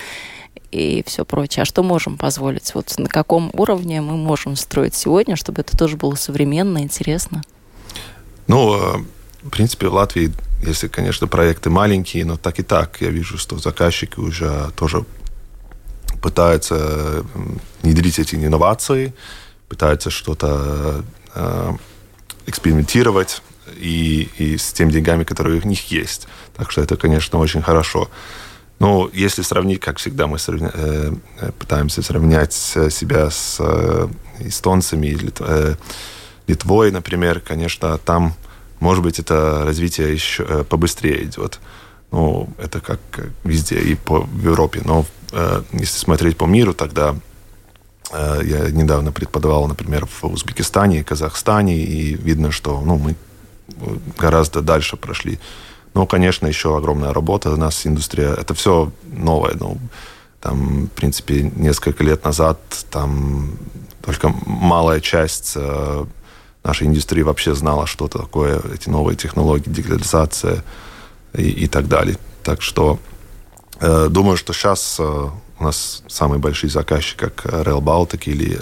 и 0.70 1.02
все 1.06 1.24
прочее. 1.24 1.62
А 1.62 1.66
что 1.66 1.82
можем 1.82 2.16
позволить? 2.16 2.74
Вот 2.74 2.94
на 2.98 3.08
каком 3.08 3.50
уровне 3.52 4.00
мы 4.00 4.16
можем 4.16 4.56
строить 4.56 4.94
сегодня, 4.94 5.36
чтобы 5.36 5.62
это 5.62 5.76
тоже 5.76 5.96
было 5.96 6.14
современно, 6.14 6.78
интересно? 6.78 7.42
Ну, 8.46 8.74
э, 8.74 9.04
в 9.42 9.50
принципе, 9.50 9.88
в 9.88 9.94
Латвии, 9.94 10.32
если, 10.66 10.88
конечно, 10.88 11.26
проекты 11.26 11.70
маленькие, 11.70 12.24
но 12.24 12.36
так 12.36 12.58
и 12.58 12.62
так, 12.62 13.00
я 13.00 13.10
вижу, 13.10 13.38
что 13.38 13.58
заказчики 13.58 14.18
уже 14.18 14.70
тоже 14.76 15.04
пытаются 16.22 17.24
внедрить 17.82 18.18
эти 18.18 18.34
инновации, 18.34 19.14
пытаются 19.68 20.10
что-то 20.10 21.04
э, 21.34 21.72
экспериментировать 22.46 23.42
и, 23.76 24.28
и 24.38 24.56
с 24.56 24.72
теми 24.72 24.92
деньгами, 24.92 25.24
которые 25.24 25.60
у 25.60 25.66
них 25.66 25.90
есть. 25.90 26.28
Так 26.56 26.70
что 26.70 26.80
это, 26.82 26.96
конечно, 26.96 27.38
очень 27.38 27.62
хорошо. 27.62 28.10
Но 28.78 29.08
если 29.12 29.42
сравнить, 29.42 29.80
как 29.80 29.98
всегда, 29.98 30.26
мы 30.26 30.38
сравня... 30.38 30.70
э, 30.74 31.12
пытаемся 31.58 32.02
сравнять 32.02 32.52
себя 32.52 33.30
с 33.30 33.56
э, 33.60 34.08
эстонцами 34.40 35.06
или 35.06 35.32
э, 35.40 35.74
Литвой, 36.46 36.90
например, 36.90 37.40
конечно, 37.40 37.96
там, 37.98 38.34
может 38.78 39.02
быть, 39.02 39.18
это 39.18 39.62
развитие 39.64 40.12
еще 40.12 40.44
э, 40.46 40.64
побыстрее 40.64 41.24
идет. 41.24 41.58
Ну, 42.14 42.48
это 42.58 42.80
как 42.80 43.00
везде 43.44 43.80
и 43.80 43.94
по 43.96 44.26
Европе. 44.42 44.82
Но 44.84 45.04
Э, 45.34 45.62
если 45.72 45.98
смотреть 45.98 46.36
по 46.36 46.44
миру, 46.44 46.74
тогда 46.74 47.16
э, 48.12 48.40
я 48.44 48.70
недавно 48.70 49.10
преподавал, 49.10 49.66
например, 49.66 50.06
в 50.06 50.24
Узбекистане 50.24 51.00
и 51.00 51.02
Казахстане, 51.02 51.76
и 51.76 52.14
видно, 52.14 52.52
что 52.52 52.80
ну, 52.80 52.98
мы 52.98 53.16
гораздо 54.16 54.60
дальше 54.60 54.96
прошли. 54.96 55.38
Но, 55.94 56.06
конечно, 56.06 56.46
еще 56.46 56.76
огромная 56.76 57.12
работа 57.12 57.50
у 57.50 57.56
нас, 57.56 57.86
индустрия. 57.86 58.32
Это 58.32 58.54
все 58.54 58.92
новое. 59.06 59.54
Ну, 59.58 59.78
там, 60.40 60.86
в 60.86 60.90
принципе, 60.90 61.50
несколько 61.56 62.04
лет 62.04 62.24
назад 62.24 62.58
там 62.90 63.58
только 64.02 64.32
малая 64.46 65.00
часть 65.00 65.54
э, 65.56 66.04
нашей 66.62 66.86
индустрии 66.86 67.22
вообще 67.22 67.54
знала, 67.54 67.86
что 67.86 68.06
такое 68.06 68.60
эти 68.72 68.88
новые 68.88 69.16
технологии, 69.16 69.68
дигитализация 69.68 70.62
и, 71.36 71.64
и 71.64 71.66
так 71.68 71.88
далее. 71.88 72.16
Так 72.42 72.62
что 72.62 72.98
Э, 73.80 74.08
думаю, 74.08 74.36
что 74.36 74.52
сейчас 74.52 74.96
э, 74.98 75.02
у 75.58 75.64
нас 75.64 76.02
самые 76.08 76.38
большие 76.38 76.70
заказчики, 76.70 77.18
как 77.18 77.44
Rail 77.46 77.80
Baltic 77.80 78.22
или 78.26 78.58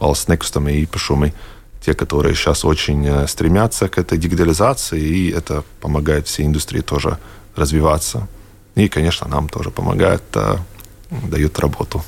Valsts 0.00 0.28
Nekustamie 0.28 0.82
īpašumi, 0.82 1.32
те, 1.80 1.94
которые 1.94 2.34
сейчас 2.34 2.64
очень 2.64 3.06
э, 3.06 3.26
стремятся 3.28 3.88
к 3.88 3.98
этой 3.98 4.18
дигитализации, 4.18 5.00
и 5.00 5.30
это 5.30 5.64
помогает 5.80 6.26
всей 6.26 6.46
индустрии 6.46 6.80
тоже 6.80 7.18
развиваться. 7.56 8.26
И, 8.74 8.88
конечно, 8.88 9.28
нам 9.28 9.48
тоже 9.48 9.70
помогает, 9.70 10.22
дает 11.10 11.58
работу. 11.58 12.04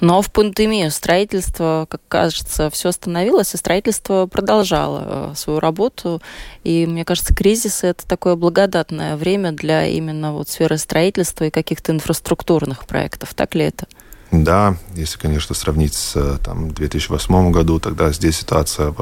Но 0.00 0.22
в 0.22 0.30
пандемию 0.30 0.90
строительство, 0.90 1.86
как 1.90 2.00
кажется, 2.08 2.70
все 2.70 2.90
остановилось, 2.90 3.54
и 3.54 3.56
строительство 3.56 4.26
продолжало 4.26 5.32
э, 5.32 5.34
свою 5.36 5.60
работу. 5.60 6.22
И 6.64 6.86
мне 6.86 7.04
кажется, 7.04 7.34
кризис 7.34 7.84
это 7.84 8.06
такое 8.06 8.36
благодатное 8.36 9.16
время 9.16 9.52
для 9.52 9.86
именно 9.86 10.32
вот 10.32 10.48
сферы 10.48 10.78
строительства 10.78 11.44
и 11.44 11.50
каких-то 11.50 11.92
инфраструктурных 11.92 12.86
проектов. 12.86 13.34
Так 13.34 13.54
ли 13.54 13.64
это? 13.64 13.86
Да, 14.30 14.76
если, 14.94 15.18
конечно, 15.18 15.54
сравнить 15.54 15.94
с 15.94 16.16
э, 16.16 16.38
там, 16.44 16.70
2008 16.70 17.50
году, 17.50 17.80
тогда 17.80 18.12
здесь 18.12 18.38
ситуация 18.38 18.94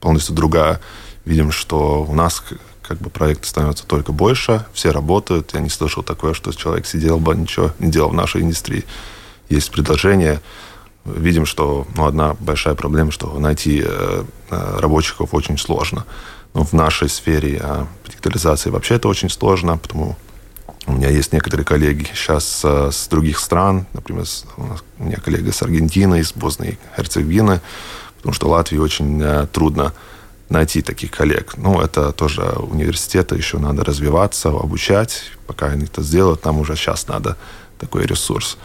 полностью 0.00 0.34
другая. 0.34 0.80
Видим, 1.24 1.50
что 1.50 2.04
у 2.06 2.14
нас 2.14 2.42
как 2.82 2.98
бы 2.98 3.08
проекты 3.08 3.48
становятся 3.48 3.86
только 3.86 4.12
больше, 4.12 4.66
все 4.74 4.90
работают. 4.90 5.54
Я 5.54 5.60
не 5.60 5.70
слышал 5.70 6.02
такое, 6.02 6.34
что 6.34 6.52
человек 6.52 6.86
сидел 6.86 7.18
бы, 7.18 7.34
ничего 7.34 7.72
не 7.78 7.90
делал 7.90 8.10
в 8.10 8.14
нашей 8.14 8.42
индустрии 8.42 8.84
есть 9.48 9.70
предложение. 9.70 10.40
Видим, 11.04 11.44
что 11.46 11.86
ну, 11.96 12.06
одна 12.06 12.34
большая 12.40 12.74
проблема, 12.74 13.10
что 13.10 13.38
найти 13.38 13.82
э, 13.84 14.24
э 14.50 14.78
рабочих 14.78 15.20
очень 15.32 15.58
сложно. 15.58 16.06
Но 16.54 16.64
в 16.64 16.72
нашей 16.72 17.08
сфере 17.08 17.60
э, 17.62 17.84
дигитализации 18.08 18.70
вообще 18.70 18.94
это 18.94 19.08
очень 19.08 19.28
сложно, 19.28 19.76
потому 19.76 20.16
у 20.86 20.92
меня 20.92 21.08
есть 21.08 21.32
некоторые 21.32 21.64
коллеги 21.64 22.06
сейчас 22.14 22.60
э, 22.62 22.90
с 22.92 23.08
других 23.08 23.38
стран, 23.38 23.86
например, 23.94 24.26
с, 24.26 24.44
у, 24.56 24.64
нас, 24.64 24.84
у 24.98 25.04
меня 25.04 25.16
коллега 25.16 25.50
с 25.50 25.62
Аргентины, 25.62 26.20
из 26.20 26.32
Боснии 26.32 26.72
и 26.72 26.98
Герцеговины, 26.98 27.60
потому 28.18 28.34
что 28.34 28.48
Латвии 28.48 28.78
очень 28.78 29.20
э, 29.22 29.46
трудно 29.50 29.94
найти 30.50 30.82
таких 30.82 31.10
коллег. 31.10 31.54
Ну, 31.56 31.80
это 31.80 32.12
тоже 32.12 32.42
университеты, 32.42 33.34
еще 33.34 33.58
надо 33.58 33.82
развиваться, 33.82 34.50
обучать. 34.50 35.22
Пока 35.46 35.66
они 35.66 35.84
это 35.84 36.02
сделают, 36.02 36.44
нам 36.44 36.58
уже 36.58 36.76
сейчас 36.76 37.08
надо 37.08 37.36
такой 37.78 38.04
ресурс. 38.04 38.58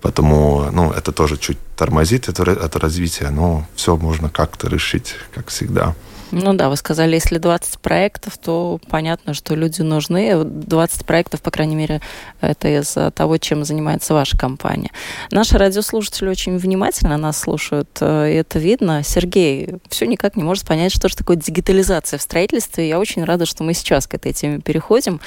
Поэтому 0.00 0.70
ну, 0.72 0.92
это 0.92 1.12
тоже 1.12 1.36
чуть 1.36 1.58
тормозит 1.76 2.28
это, 2.28 2.50
это 2.50 2.78
развитие, 2.78 3.30
но 3.30 3.66
все 3.74 3.96
можно 3.96 4.28
как-то 4.28 4.68
решить, 4.68 5.14
как 5.34 5.48
всегда. 5.48 5.94
Ну 6.30 6.52
да, 6.52 6.68
вы 6.68 6.76
сказали, 6.76 7.14
если 7.14 7.38
20 7.38 7.78
проектов, 7.78 8.36
то 8.36 8.80
понятно, 8.90 9.32
что 9.32 9.54
люди 9.54 9.80
нужны. 9.80 10.44
20 10.44 11.06
проектов, 11.06 11.40
по 11.40 11.50
крайней 11.50 11.76
мере, 11.76 12.02
это 12.40 12.68
из-за 12.80 13.10
того, 13.10 13.38
чем 13.38 13.64
занимается 13.64 14.12
ваша 14.12 14.36
компания. 14.36 14.90
Наши 15.30 15.56
радиослушатели 15.56 16.28
очень 16.28 16.58
внимательно 16.58 17.16
нас 17.16 17.38
слушают, 17.38 17.88
э, 18.00 18.32
и 18.32 18.34
это 18.34 18.58
видно. 18.58 19.02
Сергей 19.02 19.76
все 19.88 20.06
никак 20.06 20.36
не 20.36 20.42
может 20.42 20.66
понять, 20.66 20.92
что 20.92 21.08
же 21.08 21.16
такое 21.16 21.36
дигитализация 21.36 22.18
в 22.18 22.22
строительстве. 22.22 22.88
Я 22.88 22.98
очень 22.98 23.24
рада, 23.24 23.46
что 23.46 23.64
мы 23.64 23.72
сейчас 23.72 24.06
к 24.06 24.14
этой 24.14 24.34
теме 24.34 24.60
переходим. 24.60 25.20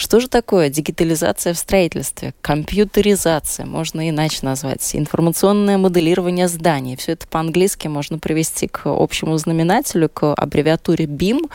Что 0.00 0.18
же 0.18 0.28
такое 0.28 0.70
дигитализация 0.70 1.52
в 1.52 1.58
строительстве? 1.58 2.32
Компьютеризация, 2.40 3.66
можно 3.66 4.08
иначе 4.08 4.38
назвать. 4.40 4.96
Информационное 4.96 5.76
моделирование 5.76 6.48
зданий. 6.48 6.96
Все 6.96 7.12
это 7.12 7.26
по-английски 7.26 7.86
можно 7.86 8.18
привести 8.18 8.66
к 8.66 8.86
общему 8.86 9.36
знаменателю, 9.36 10.08
к 10.08 10.32
аббревиатуре 10.32 11.04
BIM. 11.04 11.50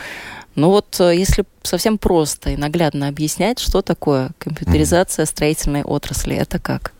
Ну 0.54 0.70
вот 0.70 1.00
если 1.00 1.44
совсем 1.64 1.98
просто 1.98 2.50
и 2.50 2.56
наглядно 2.56 3.08
объяснять, 3.08 3.58
что 3.58 3.82
такое 3.82 4.30
компьютеризация 4.38 5.26
строительной 5.26 5.82
отрасли, 5.82 6.36
это 6.36 6.60
как? 6.60 6.92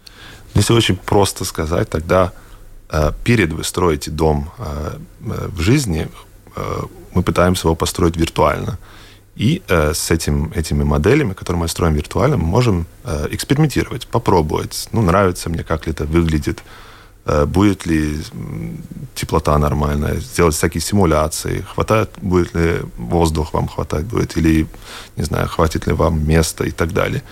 Если 0.54 0.72
очень 0.72 0.96
просто 0.96 1.44
сказать, 1.44 1.88
тогда 1.88 2.32
э, 2.90 3.12
перед 3.22 3.52
вы 3.52 3.62
строите 3.62 4.10
дом 4.10 4.50
э, 4.58 4.98
в 5.20 5.60
жизни, 5.60 6.08
э, 6.56 6.80
мы 7.14 7.22
пытаемся 7.22 7.68
его 7.68 7.76
построить 7.76 8.16
виртуально. 8.16 8.78
И 9.36 9.62
э, 9.68 9.92
с 9.92 10.10
этим, 10.10 10.50
этими 10.54 10.82
моделями, 10.82 11.34
которые 11.34 11.60
мы 11.60 11.68
строим 11.68 11.94
виртуально, 11.94 12.38
мы 12.38 12.46
можем 12.46 12.86
э, 13.04 13.28
экспериментировать, 13.30 14.06
попробовать. 14.06 14.88
Ну, 14.92 15.02
нравится 15.02 15.50
мне, 15.50 15.62
как 15.62 15.88
это 15.88 16.06
выглядит, 16.06 16.62
э, 17.26 17.44
будет 17.44 17.84
ли 17.84 18.18
теплота 19.14 19.58
нормальная, 19.58 20.20
сделать 20.20 20.54
всякие 20.54 20.80
симуляции, 20.80 21.66
хватает, 21.74 22.10
будет 22.22 22.54
ли 22.54 22.80
воздух 22.96 23.52
вам 23.52 23.68
хватать 23.68 24.06
будет, 24.06 24.38
или, 24.38 24.66
не 25.16 25.24
знаю, 25.24 25.48
хватит 25.48 25.86
ли 25.86 25.92
вам 25.92 26.26
места 26.26 26.64
и 26.64 26.70
так 26.70 26.94
далее. 26.94 27.22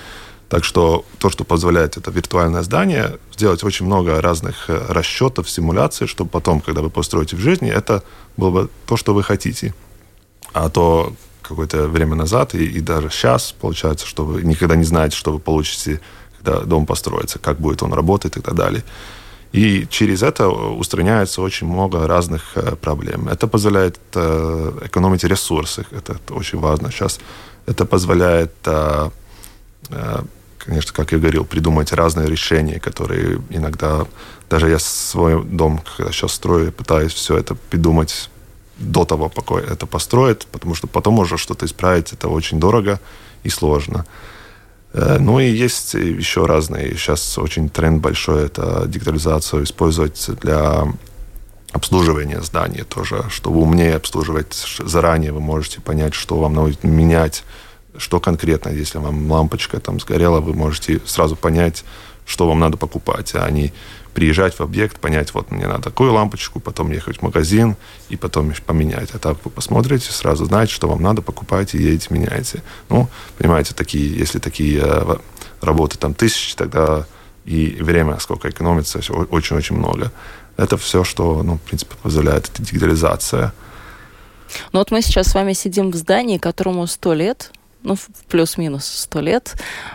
Так 0.50 0.64
что 0.64 1.06
то, 1.18 1.30
что 1.30 1.44
позволяет 1.44 1.96
это 1.96 2.10
виртуальное 2.10 2.62
здание, 2.62 3.18
сделать 3.32 3.64
очень 3.64 3.86
много 3.86 4.20
разных 4.20 4.68
э, 4.68 4.78
расчетов, 4.88 5.48
симуляций, 5.48 6.06
чтобы 6.06 6.28
потом, 6.28 6.60
когда 6.60 6.82
вы 6.82 6.90
построите 6.90 7.34
в 7.36 7.40
жизни, 7.40 7.70
это 7.70 8.02
было 8.36 8.50
бы 8.50 8.68
то, 8.84 8.98
что 8.98 9.14
вы 9.14 9.22
хотите. 9.22 9.72
А 10.52 10.68
то 10.68 11.14
какое-то 11.48 11.88
время 11.88 12.14
назад 12.14 12.54
и, 12.54 12.64
и 12.64 12.80
даже 12.80 13.10
сейчас 13.10 13.52
получается, 13.52 14.06
что 14.06 14.24
вы 14.24 14.42
никогда 14.42 14.76
не 14.76 14.84
знаете, 14.84 15.16
что 15.16 15.32
вы 15.32 15.38
получите, 15.38 16.00
когда 16.36 16.60
дом 16.60 16.86
построится, 16.86 17.38
как 17.38 17.58
будет 17.60 17.82
он 17.82 17.92
работать 17.92 18.36
и 18.36 18.40
так 18.40 18.54
далее. 18.54 18.82
И 19.54 19.86
через 19.88 20.22
это 20.22 20.48
устраняется 20.48 21.40
очень 21.40 21.68
много 21.68 22.08
разных 22.08 22.56
э, 22.56 22.74
проблем. 22.74 23.28
Это 23.28 23.46
позволяет 23.46 24.00
э, 24.14 24.72
экономить 24.86 25.22
ресурсы, 25.22 25.86
это 25.92 26.16
очень 26.30 26.58
важно 26.58 26.90
сейчас. 26.90 27.20
Это 27.66 27.84
позволяет, 27.84 28.52
э, 28.64 29.10
конечно, 30.58 30.92
как 30.92 31.12
я 31.12 31.18
говорил, 31.18 31.44
придумать 31.44 31.92
разные 31.92 32.26
решения, 32.26 32.80
которые 32.80 33.40
иногда, 33.50 34.06
даже 34.50 34.68
я 34.68 34.80
свой 34.80 35.44
дом, 35.44 35.80
когда 35.96 36.10
сейчас 36.10 36.32
строю, 36.32 36.72
пытаюсь 36.72 37.12
все 37.12 37.36
это 37.36 37.54
придумать 37.54 38.30
до 38.78 39.04
того, 39.04 39.28
пока 39.28 39.56
это 39.56 39.86
построят, 39.86 40.46
потому 40.46 40.74
что 40.74 40.86
потом 40.86 41.18
уже 41.18 41.38
что-то 41.38 41.66
исправить, 41.66 42.12
это 42.12 42.28
очень 42.28 42.58
дорого 42.58 43.00
и 43.42 43.48
сложно. 43.48 44.04
Э, 44.92 45.18
ну 45.20 45.40
и 45.40 45.50
есть 45.50 45.94
еще 45.94 46.46
разные. 46.46 46.96
Сейчас 46.96 47.38
очень 47.38 47.68
тренд 47.68 48.00
большой, 48.00 48.46
это 48.46 48.84
дигитализацию 48.86 49.64
использовать 49.64 50.30
для 50.40 50.86
обслуживания 51.74 52.40
здания 52.40 52.84
тоже, 52.84 53.24
чтобы 53.30 53.60
умнее 53.60 53.96
обслуживать 53.96 54.54
заранее, 54.78 55.32
вы 55.32 55.40
можете 55.40 55.80
понять, 55.80 56.14
что 56.14 56.38
вам 56.38 56.54
надо 56.54 56.72
менять, 56.84 57.42
что 57.96 58.20
конкретно, 58.20 58.68
если 58.68 58.98
вам 58.98 59.30
лампочка 59.30 59.80
там 59.80 59.98
сгорела, 59.98 60.40
вы 60.40 60.54
можете 60.54 61.00
сразу 61.04 61.34
понять, 61.34 61.84
что 62.26 62.46
вам 62.46 62.60
надо 62.60 62.76
покупать, 62.76 63.32
а 63.34 63.50
не 63.50 63.72
приезжать 64.14 64.58
в 64.58 64.62
объект, 64.62 64.98
понять, 65.00 65.34
вот 65.34 65.50
мне 65.50 65.66
надо 65.66 65.82
такую 65.82 66.12
лампочку, 66.12 66.60
потом 66.60 66.92
ехать 66.92 67.18
в 67.18 67.22
магазин 67.22 67.76
и 68.08 68.16
потом 68.16 68.52
поменять. 68.64 69.10
А 69.12 69.18
так 69.18 69.36
вы 69.44 69.50
посмотрите, 69.50 70.12
сразу 70.12 70.44
знаете, 70.44 70.72
что 70.72 70.88
вам 70.88 71.02
надо, 71.02 71.20
покупайте, 71.20 71.78
едете, 71.78 72.08
меняете. 72.10 72.62
Ну, 72.88 73.08
понимаете, 73.36 73.74
такие, 73.74 74.16
если 74.16 74.38
такие 74.38 74.80
э, 74.82 75.16
работы 75.60 75.98
там 75.98 76.14
тысячи, 76.14 76.54
тогда 76.54 77.06
и 77.44 77.76
время, 77.80 78.18
сколько 78.20 78.48
экономится, 78.48 79.00
очень-очень 79.30 79.76
много. 79.76 80.12
Это 80.56 80.76
все, 80.76 81.04
что, 81.04 81.42
ну, 81.42 81.56
в 81.56 81.60
принципе, 81.60 81.94
позволяет 82.02 82.48
эта 82.48 82.62
дигитализация. 82.62 83.52
Ну 84.72 84.78
вот 84.78 84.90
мы 84.90 85.02
сейчас 85.02 85.28
с 85.28 85.34
вами 85.34 85.52
сидим 85.52 85.90
в 85.90 85.96
здании, 85.96 86.38
которому 86.38 86.86
сто 86.86 87.12
лет, 87.12 87.52
ну, 87.84 87.96
плюс-минус 88.28 88.84
сто 88.84 89.20
лет. 89.20 89.54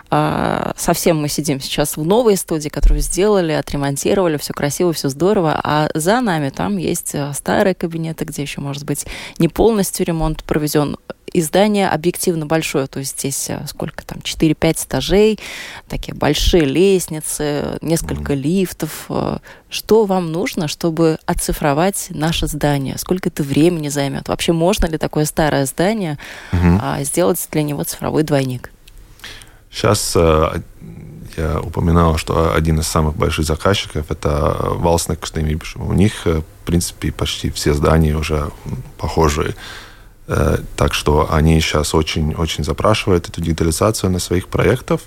А, 0.09 0.73
совсем 0.77 1.21
мы 1.21 1.27
сидим 1.27 1.59
сейчас 1.59 1.97
в 1.97 2.05
новой 2.05 2.37
студии, 2.37 2.69
которую 2.69 3.01
сделали, 3.01 3.51
отремонтировали, 3.51 4.37
все 4.37 4.53
красиво, 4.53 4.93
все 4.93 5.09
здорово, 5.09 5.59
а 5.61 5.89
за 5.93 6.21
нами 6.21 6.49
там 6.49 6.77
есть 6.77 7.13
э, 7.13 7.33
старые 7.33 7.75
кабинеты, 7.75 8.25
где 8.25 8.43
еще, 8.43 8.61
может 8.61 8.85
быть, 8.85 9.05
не 9.39 9.47
полностью 9.47 10.05
ремонт 10.05 10.43
проведен 10.43 10.97
и 11.31 11.41
здание 11.41 11.89
объективно 11.89 12.45
большое, 12.45 12.87
то 12.87 12.99
есть 12.99 13.19
здесь 13.19 13.49
э, 13.49 13.65
сколько 13.67 14.05
там, 14.05 14.19
4-5 14.19 14.85
этажей, 14.85 15.39
такие 15.87 16.13
большие 16.13 16.65
лестницы, 16.65 17.77
несколько 17.81 18.33
лифтов. 18.33 19.05
Э, 19.09 19.37
что 19.69 20.05
вам 20.05 20.31
нужно, 20.31 20.67
чтобы 20.67 21.19
оцифровать 21.25 22.07
наше 22.09 22.47
здание? 22.47 22.97
Сколько 22.97 23.29
это 23.29 23.43
времени 23.43 23.89
займет? 23.89 24.27
Вообще 24.27 24.51
можно 24.51 24.87
ли 24.87 24.97
такое 24.97 25.25
старое 25.25 25.65
здание 25.65 26.17
угу. 26.51 26.81
сделать 27.03 27.47
для 27.51 27.63
него 27.63 27.83
цифровой 27.83 28.23
двойник? 28.23 28.71
Сейчас 29.71 30.13
э, 30.15 30.61
я 31.37 31.59
упоминал, 31.59 32.17
что 32.17 32.53
один 32.53 32.79
из 32.79 32.87
самых 32.87 33.15
больших 33.15 33.45
заказчиков 33.45 34.09
это 34.09 34.57
Валснек 34.59 35.19
У 35.75 35.93
них, 35.93 36.25
в 36.25 36.43
принципе, 36.65 37.11
почти 37.11 37.51
все 37.51 37.73
здания 37.73 38.15
уже 38.15 38.49
похожие. 38.97 39.55
Э, 40.31 40.59
так 40.75 40.93
что 40.93 41.33
они 41.33 41.59
сейчас 41.59 41.95
очень-очень 41.95 42.63
запрашивают 42.63 43.27
эту 43.27 43.41
дигитализацию 43.41 44.11
на 44.11 44.19
своих 44.19 44.47
проектах. 44.47 45.01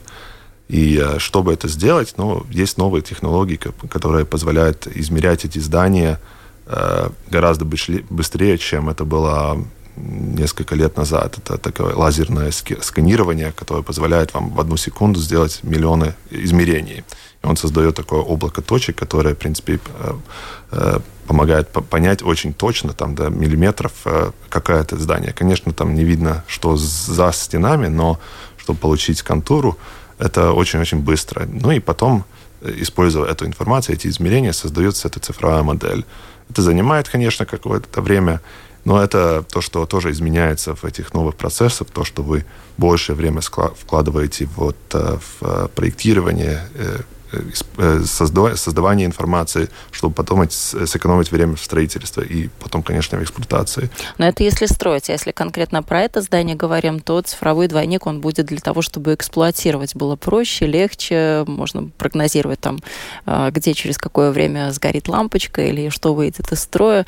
И 0.69 1.01
э, 1.01 1.21
чтобы 1.21 1.53
это 1.53 1.69
сделать, 1.69 2.15
ну, 2.17 2.45
есть 2.51 2.77
новые 2.77 3.03
технологии, 3.03 3.57
которые 3.89 4.25
позволяют 4.25 4.89
измерять 4.89 5.45
эти 5.45 5.61
здания 5.61 6.19
э, 6.67 7.09
гораздо 7.31 7.65
быстрее, 7.65 8.59
чем 8.59 8.89
это 8.89 9.05
было 9.05 9.65
несколько 9.97 10.75
лет 10.75 10.97
назад. 10.97 11.39
Это 11.39 11.57
такое 11.57 11.95
лазерное 11.95 12.51
сканирование, 12.51 13.53
которое 13.53 13.85
позволяет 13.85 14.35
вам 14.35 14.51
в 14.51 14.61
одну 14.61 14.77
секунду 14.77 15.21
сделать 15.21 15.61
миллионы 15.63 16.17
измерений. 16.31 17.05
И 17.45 17.47
он 17.47 17.57
создает 17.57 17.95
такое 17.95 18.21
облако 18.21 18.61
точек, 18.61 18.97
которое, 18.97 19.35
в 19.35 19.39
принципе, 19.39 19.79
помогает 21.27 21.69
понять 21.69 22.23
очень 22.23 22.53
точно, 22.53 22.93
там, 22.93 23.15
до 23.15 23.31
миллиметров, 23.31 23.93
э, 24.05 24.31
какое 24.49 24.81
это 24.81 24.99
здание. 24.99 25.33
Конечно, 25.33 25.73
там 25.73 25.95
не 25.95 26.05
видно, 26.05 26.45
что 26.47 26.77
за 26.77 27.33
стенами, 27.33 27.89
но 27.89 28.19
чтобы 28.57 28.79
получить 28.79 29.23
контуру, 29.23 29.79
это 30.19 30.53
очень-очень 30.53 30.99
быстро. 30.99 31.47
Ну 31.47 31.73
и 31.73 31.81
потом, 31.81 32.25
используя 32.63 33.31
эту 33.31 33.47
информацию, 33.47 33.97
эти 33.97 34.09
измерения, 34.09 34.53
создается 34.53 35.09
эта 35.09 35.21
цифровая 35.21 35.63
модель. 35.63 36.05
Это 36.51 36.63
занимает, 36.63 37.09
конечно, 37.09 37.47
какое-то 37.47 38.01
время, 38.01 38.41
но 38.85 39.03
это 39.03 39.45
то, 39.51 39.61
что 39.61 39.87
тоже 39.87 40.11
изменяется 40.11 40.75
в 40.75 40.85
этих 40.85 41.15
новых 41.15 41.37
процессах, 41.37 41.89
то, 41.89 42.05
что 42.05 42.23
вы 42.23 42.45
больше 42.77 43.15
время 43.15 43.41
вкладываете 43.41 44.49
вот 44.57 44.77
в 44.93 45.69
проектирование, 45.75 46.63
Э, 46.75 47.01
создавание 48.05 49.07
информации, 49.07 49.69
чтобы 49.91 50.15
потом 50.15 50.49
сэкономить 50.51 51.31
время 51.31 51.57
в 51.57 51.61
строительстве 51.63 52.25
и 52.25 52.51
потом, 52.61 52.83
конечно, 52.83 53.19
в 53.19 53.23
эксплуатации. 53.23 53.91
Но 54.19 54.27
это 54.27 54.43
если 54.43 54.67
строить. 54.67 55.09
А 55.09 55.13
если 55.13 55.33
конкретно 55.33 55.83
про 55.83 56.01
это 56.01 56.21
здание 56.21 56.57
говорим, 56.57 57.01
то 57.01 57.21
цифровой 57.21 57.69
двойник, 57.69 58.07
он 58.07 58.21
будет 58.21 58.47
для 58.47 58.59
того, 58.59 58.83
чтобы 58.83 59.15
эксплуатировать 59.15 59.95
было 59.95 60.17
проще, 60.17 60.67
легче, 60.67 61.45
можно 61.47 61.91
прогнозировать 61.99 62.61
там, 62.61 62.81
э, 63.27 63.51
где 63.53 63.75
через 63.75 63.99
какое 63.99 64.31
время 64.31 64.71
сгорит 64.73 65.09
лампочка 65.09 65.63
или 65.63 65.89
что 65.89 66.15
выйдет 66.15 66.53
из 66.53 66.61
строя 66.61 67.07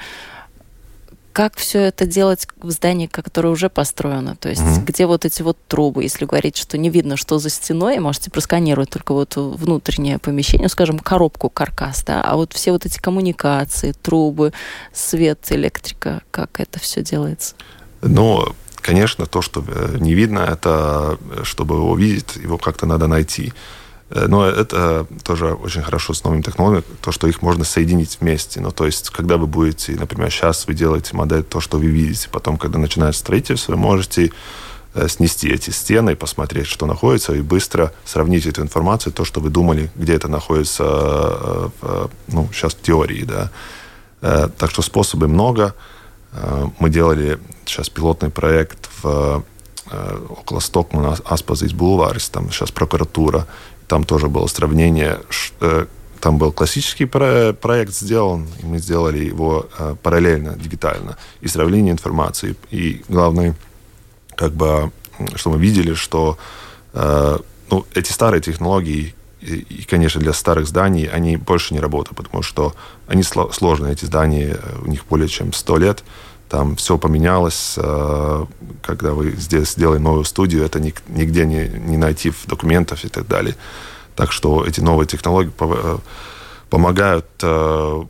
как 1.34 1.56
все 1.56 1.80
это 1.80 2.06
делать 2.06 2.46
в 2.62 2.70
здании, 2.70 3.08
которое 3.08 3.48
уже 3.48 3.68
построено? 3.68 4.36
То 4.36 4.48
есть 4.48 4.62
mm-hmm. 4.62 4.84
где 4.84 5.04
вот 5.04 5.24
эти 5.24 5.42
вот 5.42 5.58
трубы, 5.66 6.04
если 6.04 6.26
говорить, 6.26 6.56
что 6.56 6.78
не 6.78 6.90
видно, 6.90 7.16
что 7.16 7.40
за 7.40 7.50
стеной, 7.50 7.98
можете 7.98 8.30
просканировать 8.30 8.90
только 8.90 9.12
вот 9.12 9.34
внутреннее 9.34 10.20
помещение, 10.20 10.68
скажем, 10.68 11.00
коробку, 11.00 11.50
каркас, 11.50 12.04
да, 12.04 12.22
а 12.22 12.36
вот 12.36 12.52
все 12.52 12.70
вот 12.70 12.86
эти 12.86 12.98
коммуникации, 12.98 13.92
трубы, 14.00 14.52
свет, 14.92 15.40
электрика, 15.50 16.22
как 16.30 16.60
это 16.60 16.78
все 16.78 17.02
делается? 17.02 17.56
Ну, 18.00 18.54
конечно, 18.76 19.26
то, 19.26 19.42
что 19.42 19.64
э, 19.66 19.96
не 19.98 20.14
видно, 20.14 20.38
это, 20.38 21.18
э, 21.32 21.40
чтобы 21.42 21.74
его 21.74 21.96
видеть, 21.96 22.36
его 22.36 22.58
как-то 22.58 22.86
надо 22.86 23.08
найти. 23.08 23.52
Э, 24.14 24.26
но 24.28 24.46
это 24.46 25.06
тоже 25.24 25.52
очень 25.52 25.82
хорошо 25.82 26.14
с 26.14 26.24
новыми 26.24 26.42
технологиями, 26.42 26.84
то, 27.02 27.12
что 27.12 27.26
их 27.26 27.42
можно 27.42 27.64
соединить 27.64 28.18
вместе. 28.20 28.60
Ну, 28.60 28.70
то 28.70 28.86
есть, 28.86 29.10
когда 29.10 29.36
вы 29.36 29.46
будете, 29.46 29.92
например, 29.92 30.30
сейчас 30.30 30.66
вы 30.66 30.74
делаете 30.74 31.16
модель, 31.16 31.42
то, 31.42 31.60
что 31.60 31.78
вы 31.78 31.86
видите, 31.86 32.28
потом, 32.30 32.56
когда 32.56 32.78
начинается 32.78 33.20
строительство, 33.20 33.72
вы 33.72 33.78
можете 33.78 34.32
э, 34.94 35.08
снести 35.08 35.50
эти 35.50 35.70
стены 35.70 36.14
посмотреть, 36.14 36.68
что 36.68 36.86
находится, 36.86 37.34
и 37.34 37.40
быстро 37.40 37.92
сравнить 38.04 38.46
эту 38.46 38.62
информацию, 38.62 39.12
то, 39.12 39.24
что 39.24 39.40
вы 39.40 39.50
думали, 39.50 39.90
где 39.96 40.14
это 40.14 40.28
находится, 40.28 40.84
э, 41.82 42.08
ну, 42.28 42.48
сейчас 42.52 42.74
в 42.74 42.80
теории, 42.80 43.24
да. 43.24 43.50
Так 44.56 44.70
что 44.70 44.80
способов 44.80 45.28
много. 45.28 45.74
Мы 46.78 46.88
делали 46.88 47.38
сейчас 47.66 47.90
пилотный 47.90 48.30
проект 48.30 48.88
в 49.02 49.44
около 50.30 50.60
Стокмана, 50.60 51.18
Аспазис 51.26 51.74
Бульварис, 51.74 52.30
там 52.30 52.50
сейчас 52.50 52.70
прокуратура 52.70 53.46
там 53.94 54.02
тоже 54.02 54.28
было 54.28 54.48
сравнение, 54.48 55.20
э, 55.60 55.86
там 56.18 56.36
был 56.36 56.50
классический 56.50 57.04
проект 57.04 57.94
сделан, 57.94 58.48
и 58.60 58.66
мы 58.66 58.78
сделали 58.78 59.24
его 59.24 59.68
э, 59.78 59.94
параллельно, 60.02 60.56
дигитально, 60.56 61.16
и 61.42 61.46
сравнение 61.46 61.92
информации. 61.92 62.56
И 62.72 63.04
главный 63.08 63.54
как 64.34 64.52
бы, 64.52 64.90
что 65.36 65.50
мы 65.50 65.58
видели, 65.60 65.94
что 65.94 66.38
э, 66.92 67.38
ну, 67.70 67.86
эти 67.94 68.10
старые 68.10 68.40
технологии, 68.40 69.14
и, 69.42 69.86
конечно, 69.88 70.20
для 70.20 70.32
старых 70.32 70.66
зданий, 70.66 71.04
они 71.04 71.36
больше 71.36 71.72
не 71.72 71.78
работают, 71.78 72.16
потому 72.16 72.42
что 72.42 72.74
они 73.06 73.22
сложные, 73.22 73.92
эти 73.92 74.06
здания, 74.06 74.58
у 74.82 74.88
них 74.88 75.06
более 75.08 75.28
чем 75.28 75.52
100 75.52 75.76
лет, 75.78 76.04
там 76.48 76.76
все 76.76 76.98
поменялось, 76.98 77.74
э, 77.76 78.44
когда 78.82 79.12
вы 79.12 79.32
здесь 79.32 79.70
сделали 79.70 79.98
новую 79.98 80.24
студию, 80.24 80.64
это 80.64 80.78
нигде 80.80 81.46
не, 81.46 81.68
не 81.68 81.96
найти 81.96 82.30
в 82.30 82.46
документах 82.46 83.04
и 83.04 83.08
так 83.08 83.26
далее. 83.26 83.56
Так 84.14 84.30
что 84.30 84.64
эти 84.64 84.80
новые 84.80 85.06
технологии 85.06 85.52
э, 85.58 85.98
помогают 86.70 87.26
э, 87.42 88.04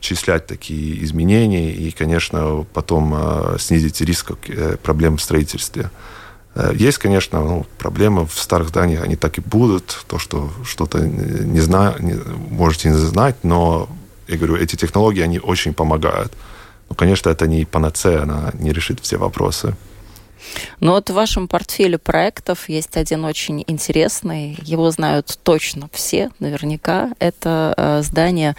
числять 0.00 0.46
такие 0.46 1.02
изменения 1.04 1.72
и, 1.72 1.90
конечно, 1.90 2.64
потом 2.72 3.16
снизить 3.58 4.00
риск 4.00 4.32
проблем 4.82 5.16
в 5.16 5.22
строительстве. 5.22 5.90
Есть, 6.74 6.98
конечно, 6.98 7.40
ну, 7.40 7.66
проблемы 7.78 8.26
в 8.26 8.38
старых 8.38 8.68
зданиях, 8.68 9.02
они 9.02 9.16
так 9.16 9.38
и 9.38 9.40
будут, 9.40 10.04
то, 10.06 10.18
что 10.18 10.50
что-то 10.64 10.98
не 11.00 11.60
знаю, 11.60 11.94
не, 12.00 12.14
можете 12.50 12.90
не 12.90 12.96
знать, 12.96 13.36
но, 13.42 13.88
я 14.28 14.36
говорю, 14.36 14.56
эти 14.56 14.76
технологии, 14.76 15.22
они 15.22 15.38
очень 15.38 15.72
помогают. 15.72 16.32
Ну, 16.92 16.96
конечно, 16.96 17.30
это 17.30 17.46
не 17.46 17.64
панацея, 17.64 18.24
она 18.24 18.50
не 18.52 18.70
решит 18.70 19.00
все 19.00 19.16
вопросы. 19.16 19.74
Но 20.80 20.92
вот 20.92 21.08
в 21.08 21.14
вашем 21.14 21.48
портфеле 21.48 21.96
проектов 21.96 22.68
есть 22.68 22.98
один 22.98 23.24
очень 23.24 23.64
интересный, 23.66 24.58
его 24.62 24.90
знают 24.90 25.38
точно 25.42 25.88
все, 25.94 26.28
наверняка. 26.38 27.12
Это 27.18 27.72
э, 27.78 28.02
здание 28.02 28.56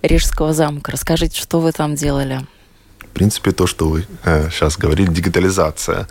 Рижского 0.00 0.54
замка. 0.54 0.92
Расскажите, 0.92 1.38
что 1.38 1.60
вы 1.60 1.72
там 1.72 1.94
делали? 1.94 2.40
В 3.00 3.08
принципе, 3.08 3.52
то, 3.52 3.66
что 3.66 3.90
вы 3.90 4.06
э, 4.24 4.48
сейчас 4.48 4.78
говорили, 4.78 5.12
дигитализация. 5.12 6.08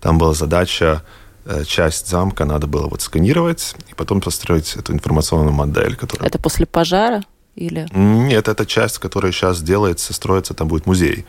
Там 0.00 0.18
была 0.18 0.34
задача 0.34 1.04
э, 1.44 1.62
часть 1.64 2.08
замка 2.08 2.44
надо 2.44 2.66
было 2.66 2.88
вот 2.88 3.02
сканировать 3.02 3.76
и 3.88 3.94
потом 3.94 4.20
построить 4.20 4.74
эту 4.74 4.92
информационную 4.92 5.52
модель, 5.52 5.94
которая... 5.94 6.26
Это 6.26 6.40
после 6.40 6.66
пожара? 6.66 7.22
Или... 7.58 7.88
Нет, 7.92 8.46
это 8.46 8.64
часть, 8.64 8.98
которая 8.98 9.32
сейчас 9.32 9.62
делается, 9.62 10.14
строится, 10.14 10.54
там 10.54 10.68
будет 10.68 10.86
музей. 10.86 11.26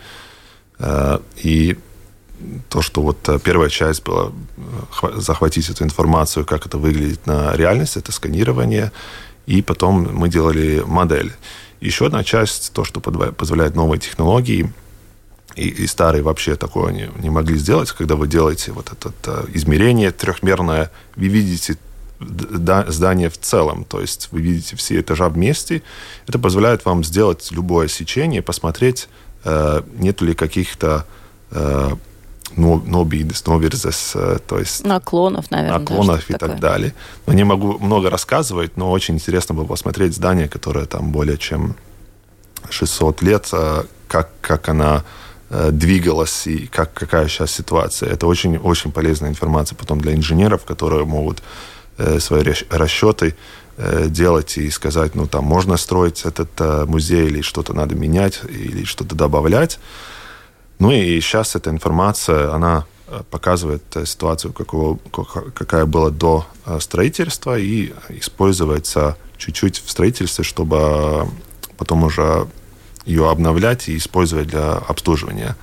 Э, 0.77 1.19
и 1.37 1.75
то, 2.69 2.81
что 2.83 3.01
вот 3.01 3.27
э, 3.27 3.39
первая 3.39 3.69
часть 3.69 4.03
была 4.03 4.31
э, 5.01 5.19
захватить 5.19 5.69
эту 5.69 5.83
информацию, 5.83 6.45
как 6.45 6.67
это 6.67 6.77
выглядит 6.77 7.25
на 7.25 7.55
реальность, 7.55 7.97
это 7.97 8.11
сканирование, 8.11 8.91
и 9.47 9.63
потом 9.63 10.07
мы 10.13 10.29
делали 10.29 10.83
модель. 10.85 11.33
Еще 11.81 12.05
одна 12.05 12.23
часть, 12.23 12.73
то, 12.73 12.83
что 12.83 12.99
позволяет 12.99 13.75
новые 13.75 13.99
технологии, 13.99 14.71
и, 15.55 15.67
и 15.67 15.87
старые 15.87 16.21
вообще 16.21 16.55
такое 16.55 16.93
не, 16.93 17.09
не 17.17 17.31
могли 17.31 17.57
сделать, 17.57 17.91
когда 17.91 18.15
вы 18.15 18.27
делаете 18.27 18.71
вот 18.71 18.91
это 18.91 19.45
измерение 19.55 20.11
трехмерное, 20.11 20.91
вы 21.15 21.27
видите 21.27 21.77
здание 22.19 23.29
в 23.29 23.37
целом. 23.37 23.85
То 23.85 24.01
есть 24.01 24.29
вы 24.31 24.41
видите 24.41 24.75
все 24.75 24.99
этажа 24.99 25.29
вместе. 25.29 25.81
Это 26.27 26.39
позволяет 26.39 26.85
вам 26.85 27.03
сделать 27.03 27.47
любое 27.51 27.87
сечение, 27.87 28.41
посмотреть, 28.41 29.07
э, 29.45 29.81
нет 29.97 30.21
ли 30.21 30.33
каких-то 30.33 31.05
э, 31.51 31.89
нобидес, 32.55 33.45
новерзес, 33.45 34.11
э, 34.15 34.39
то 34.45 34.59
есть... 34.59 34.85
Наклонов, 34.85 35.49
наверное. 35.51 35.79
Наклонов 35.79 36.29
и 36.29 36.33
такое. 36.33 36.49
так 36.49 36.59
далее. 36.59 36.93
Но 37.25 37.33
не 37.33 37.43
могу 37.43 37.79
много 37.79 38.09
рассказывать, 38.09 38.75
но 38.75 38.91
очень 38.91 39.15
интересно 39.15 39.55
было 39.55 39.65
посмотреть 39.65 40.13
здание, 40.15 40.49
которое 40.49 40.85
там 40.85 41.11
более 41.11 41.37
чем 41.37 41.75
600 42.69 43.21
лет, 43.21 43.49
как, 44.07 44.29
как 44.41 44.69
она 44.69 45.03
двигалась 45.49 46.45
и 46.45 46.67
как, 46.67 46.93
какая 46.93 47.27
сейчас 47.27 47.51
ситуация. 47.51 48.09
Это 48.09 48.27
очень-очень 48.27 48.91
полезная 48.91 49.31
информация 49.31 49.75
потом 49.75 49.99
для 49.99 50.13
инженеров, 50.13 50.63
которые 50.63 51.05
могут 51.05 51.41
свои 52.19 52.43
расчеты 52.69 53.35
э, 53.77 54.07
делать 54.09 54.57
и 54.57 54.69
сказать, 54.69 55.15
ну, 55.15 55.27
там, 55.27 55.43
можно 55.43 55.77
строить 55.77 56.25
этот 56.25 56.49
э, 56.59 56.85
музей 56.85 57.27
или 57.27 57.41
что-то 57.41 57.73
надо 57.73 57.95
менять, 57.95 58.41
или 58.49 58.83
что-то 58.85 59.15
добавлять. 59.15 59.79
Ну, 60.79 60.91
и 60.91 61.19
сейчас 61.21 61.55
эта 61.55 61.69
информация, 61.69 62.53
она 62.53 62.85
показывает 63.31 63.81
ситуацию, 64.05 64.53
какого, 64.53 64.99
какая 65.55 65.85
была 65.85 66.11
до 66.11 66.45
строительства, 66.79 67.57
и 67.57 67.91
используется 68.09 69.17
чуть-чуть 69.37 69.81
в 69.83 69.89
строительстве, 69.89 70.43
чтобы 70.43 71.27
потом 71.75 72.03
уже 72.03 72.47
ее 73.05 73.29
обновлять 73.29 73.89
и 73.89 73.97
использовать 73.97 74.47
для 74.47 74.73
обслуживания. 74.73 75.55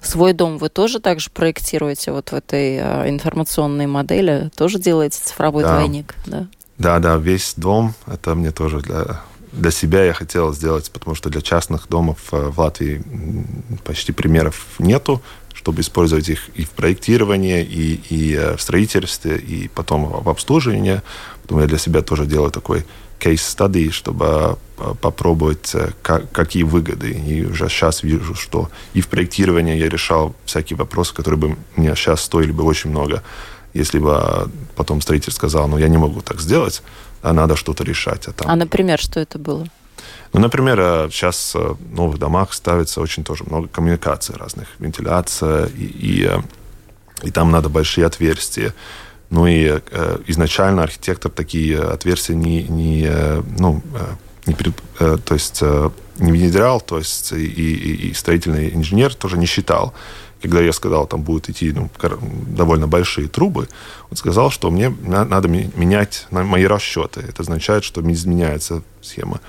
Свой 0.00 0.32
дом 0.32 0.58
вы 0.58 0.68
тоже 0.68 1.00
также 1.00 1.30
проектируете 1.30 2.12
вот 2.12 2.30
в 2.30 2.34
этой 2.34 2.76
э, 2.76 3.08
информационной 3.08 3.86
модели? 3.86 4.50
Тоже 4.56 4.78
делаете 4.78 5.18
цифровой 5.22 5.62
да. 5.62 5.76
двойник? 5.76 6.14
Да? 6.26 6.46
да, 6.78 6.98
да, 6.98 7.16
весь 7.16 7.54
дом, 7.56 7.94
это 8.06 8.34
мне 8.34 8.50
тоже 8.50 8.80
для, 8.80 9.20
для 9.52 9.70
себя 9.70 10.04
я 10.04 10.12
хотел 10.12 10.52
сделать, 10.52 10.90
потому 10.90 11.14
что 11.14 11.30
для 11.30 11.40
частных 11.40 11.88
домов 11.88 12.18
э, 12.32 12.48
в 12.48 12.58
Латвии 12.58 13.02
почти 13.84 14.12
примеров 14.12 14.66
нету, 14.78 15.22
чтобы 15.54 15.82
использовать 15.82 16.28
их 16.28 16.48
и 16.54 16.64
в 16.64 16.70
проектировании, 16.70 17.62
и, 17.62 18.00
и 18.10 18.34
э, 18.34 18.56
в 18.56 18.62
строительстве, 18.62 19.36
и 19.36 19.68
потом 19.68 20.06
в 20.22 20.28
обслуживании. 20.28 21.02
Поэтому 21.42 21.60
я 21.60 21.66
для 21.66 21.78
себя 21.78 22.02
тоже 22.02 22.26
делаю 22.26 22.50
такой 22.50 22.84
кейс-стадии, 23.22 23.90
чтобы 23.90 24.58
э, 24.78 24.94
попробовать, 25.00 25.74
э, 25.74 25.90
как, 26.02 26.32
какие 26.32 26.64
выгоды. 26.64 27.12
И 27.12 27.44
уже 27.46 27.68
сейчас 27.68 28.02
вижу, 28.02 28.34
что 28.34 28.68
и 28.94 29.00
в 29.00 29.06
проектировании 29.06 29.76
я 29.76 29.88
решал 29.88 30.34
всякие 30.44 30.76
вопросы, 30.76 31.14
которые 31.14 31.38
бы 31.38 31.56
мне 31.76 31.94
сейчас 31.94 32.22
стоили 32.22 32.50
бы 32.50 32.64
очень 32.64 32.90
много. 32.90 33.22
Если 33.74 34.00
бы 34.00 34.50
потом 34.74 35.00
строитель 35.00 35.32
сказал, 35.32 35.68
ну, 35.68 35.78
я 35.78 35.88
не 35.88 35.98
могу 35.98 36.20
так 36.20 36.40
сделать, 36.40 36.82
а 37.22 37.32
надо 37.32 37.54
что-то 37.54 37.84
решать. 37.84 38.26
А, 38.26 38.32
там... 38.32 38.50
а, 38.50 38.56
например, 38.56 38.98
что 38.98 39.20
это 39.20 39.38
было? 39.38 39.66
Ну, 40.32 40.40
например, 40.40 41.08
сейчас 41.12 41.54
э, 41.54 41.58
в 41.58 41.94
новых 41.94 42.18
домах 42.18 42.52
ставится 42.52 43.00
очень 43.00 43.22
тоже 43.22 43.44
много 43.44 43.68
коммуникаций 43.68 44.34
разных, 44.36 44.66
вентиляция, 44.80 45.66
и, 45.66 45.84
и, 45.84 46.30
и 47.22 47.30
там 47.30 47.52
надо 47.52 47.68
большие 47.68 48.04
отверстия. 48.04 48.74
Ну 49.32 49.46
и 49.46 49.64
э, 49.64 50.18
изначально 50.26 50.82
архитектор 50.82 51.30
такие 51.30 51.80
отверстия 51.80 52.36
не, 52.36 52.64
не, 52.64 53.06
э, 53.08 53.42
ну, 53.58 53.80
э, 53.94 54.14
не, 54.44 54.54
э, 55.00 55.16
то 55.24 55.34
есть, 55.34 55.60
э, 55.62 55.90
не 56.18 56.32
внедрял, 56.32 56.82
то 56.82 56.98
есть 56.98 57.32
и, 57.32 57.46
и, 57.46 58.10
и 58.10 58.12
строительный 58.12 58.74
инженер 58.74 59.14
тоже 59.14 59.38
не 59.38 59.46
считал. 59.46 59.94
Когда 60.42 60.60
я 60.60 60.70
сказал, 60.74 61.06
там 61.06 61.22
будут 61.22 61.48
идти 61.48 61.72
ну, 61.72 61.88
довольно 62.46 62.86
большие 62.86 63.26
трубы, 63.26 63.68
он 64.10 64.16
сказал, 64.18 64.50
что 64.50 64.70
мне 64.70 64.90
надо 64.90 65.48
менять 65.48 66.26
мои 66.30 66.66
расчеты. 66.66 67.20
Это 67.20 67.40
означает, 67.42 67.84
что 67.84 68.02
изменяется 68.12 68.82
схема. 69.00 69.40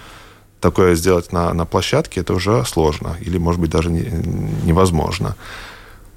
Такое 0.62 0.96
сделать 0.96 1.34
на, 1.34 1.54
на 1.54 1.66
площадке 1.66 2.22
это 2.22 2.34
уже 2.34 2.64
сложно 2.64 3.18
или, 3.20 3.38
может 3.38 3.60
быть, 3.60 3.72
даже 3.72 3.92
не, 3.92 4.04
невозможно. 4.64 5.36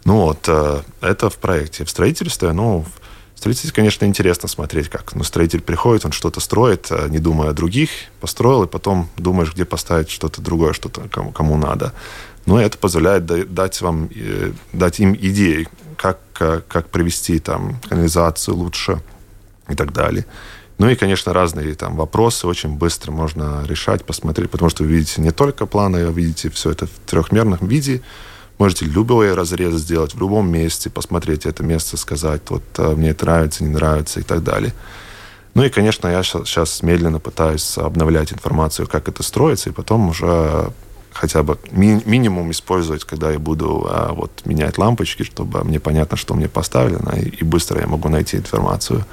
Ну 0.04 0.18
вот, 0.18 0.44
э, 0.46 0.82
это 1.00 1.30
в 1.30 1.38
проекте. 1.38 1.84
В 1.84 1.90
строительстве, 1.90 2.52
ну, 2.52 2.84
в 3.36 3.38
строительстве, 3.38 3.70
конечно, 3.70 4.06
интересно 4.06 4.48
смотреть, 4.48 4.88
как 4.88 5.14
ну, 5.14 5.22
строитель 5.22 5.60
приходит, 5.60 6.06
он 6.06 6.12
что-то 6.12 6.40
строит, 6.40 6.86
э, 6.90 7.06
не 7.10 7.18
думая 7.18 7.50
о 7.50 7.52
других, 7.52 7.90
построил, 8.18 8.62
и 8.62 8.66
потом 8.66 9.10
думаешь, 9.18 9.52
где 9.52 9.66
поставить 9.66 10.08
что-то 10.08 10.40
другое, 10.40 10.72
что-то 10.72 11.02
кому, 11.10 11.32
кому 11.32 11.58
надо. 11.58 11.92
Но 12.46 12.58
это 12.58 12.78
позволяет 12.78 13.26
дать 13.26 13.82
вам, 13.82 14.08
э, 14.14 14.52
дать 14.72 15.00
им 15.00 15.14
идеи, 15.14 15.68
как, 15.98 16.18
э, 16.40 16.62
как 16.66 16.88
провести 16.88 17.38
там 17.38 17.78
канализацию 17.86 18.56
лучше 18.56 19.02
и 19.68 19.74
так 19.74 19.92
далее. 19.92 20.24
Ну 20.78 20.88
и, 20.88 20.94
конечно, 20.94 21.34
разные 21.34 21.74
там 21.74 21.94
вопросы 21.96 22.46
очень 22.46 22.70
быстро 22.76 23.12
можно 23.12 23.64
решать, 23.66 24.06
посмотреть, 24.06 24.50
потому 24.50 24.70
что 24.70 24.82
вы 24.82 24.88
видите 24.88 25.20
не 25.20 25.30
только 25.30 25.66
планы, 25.66 25.98
а 25.98 26.10
видите 26.10 26.48
все 26.48 26.70
это 26.70 26.86
в 26.86 26.90
трехмерном 27.04 27.68
виде, 27.68 28.00
Можете 28.58 28.86
любой 28.86 29.34
разрез 29.34 29.74
сделать 29.74 30.14
в 30.14 30.20
любом 30.20 30.50
месте, 30.50 30.88
посмотреть 30.88 31.44
это 31.44 31.62
место, 31.62 31.96
сказать, 31.96 32.42
вот 32.48 32.62
э, 32.78 32.94
мне 32.94 33.10
это 33.10 33.26
нравится, 33.26 33.64
не 33.64 33.70
нравится 33.70 34.20
и 34.20 34.22
так 34.22 34.42
далее. 34.42 34.72
Ну 35.54 35.62
и, 35.62 35.68
конечно, 35.68 36.08
я 36.08 36.22
сейчас 36.22 36.82
медленно 36.82 37.18
пытаюсь 37.18 37.76
обновлять 37.78 38.32
информацию, 38.32 38.86
как 38.86 39.08
это 39.08 39.22
строится, 39.22 39.70
и 39.70 39.72
потом 39.72 40.08
уже 40.08 40.70
хотя 41.12 41.42
бы 41.42 41.58
ми- 41.70 42.02
минимум 42.04 42.50
использовать, 42.50 43.04
когда 43.04 43.30
я 43.30 43.38
буду 43.38 43.86
а, 43.88 44.12
вот 44.12 44.30
менять 44.44 44.78
лампочки, 44.78 45.22
чтобы 45.22 45.64
мне 45.64 45.80
понятно, 45.80 46.16
что 46.16 46.34
мне 46.34 46.48
поставлено, 46.48 47.10
и, 47.16 47.28
и 47.28 47.44
быстро 47.44 47.80
я 47.80 47.86
могу 47.86 48.08
найти 48.08 48.36
информацию. 48.36 49.04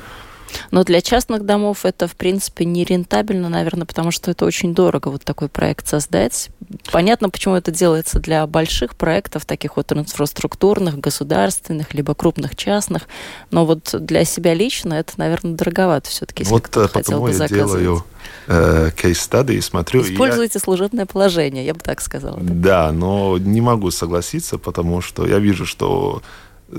Но 0.72 0.84
для 0.84 1.02
частных 1.02 1.46
домов 1.46 1.86
это, 1.86 2.08
в 2.08 2.16
принципе, 2.16 2.66
не 2.66 2.84
рентабельно, 2.84 3.50
наверное, 3.50 3.86
потому 3.86 4.12
что 4.12 4.32
это 4.32 4.46
очень 4.46 4.74
дорого 4.74 5.10
вот 5.10 5.24
такой 5.24 5.50
проект 5.50 5.88
создать. 5.88 6.50
Понятно, 6.92 7.30
почему 7.30 7.56
это 7.56 7.72
делается 7.72 8.20
для 8.20 8.46
больших 8.48 8.96
проектов, 8.96 9.46
таких 9.46 9.78
вот 9.78 9.92
инфраструктурных, 9.92 11.00
государственных, 11.00 11.94
либо 11.94 12.16
крупных 12.16 12.56
частных. 12.56 13.04
Но 13.52 13.66
вот 13.66 13.94
для 14.00 14.26
себя 14.26 14.54
лично 14.54 14.94
это, 14.94 15.14
наверное, 15.18 15.56
дороговато 15.56 16.10
все-таки, 16.10 16.44
если 16.44 16.54
вот 16.54 16.64
кто 16.64 16.88
хотел 16.88 17.22
бы 17.22 17.32
я 17.32 17.48
делаю 17.48 18.04
кейс-стадии, 18.48 19.58
э, 19.58 19.62
смотрю... 19.62 20.02
Используйте 20.02 20.54
я... 20.56 20.60
служебное 20.60 21.06
положение, 21.06 21.66
я 21.66 21.74
бы 21.74 21.80
так 21.80 22.02
сказала. 22.02 22.40
Да? 22.40 22.54
да, 22.54 22.92
но 22.92 23.38
не 23.38 23.62
могу 23.62 23.92
согласиться, 23.92 24.58
потому 24.58 25.02
что 25.02 25.28
я 25.28 25.40
вижу, 25.40 25.66
что 25.66 26.22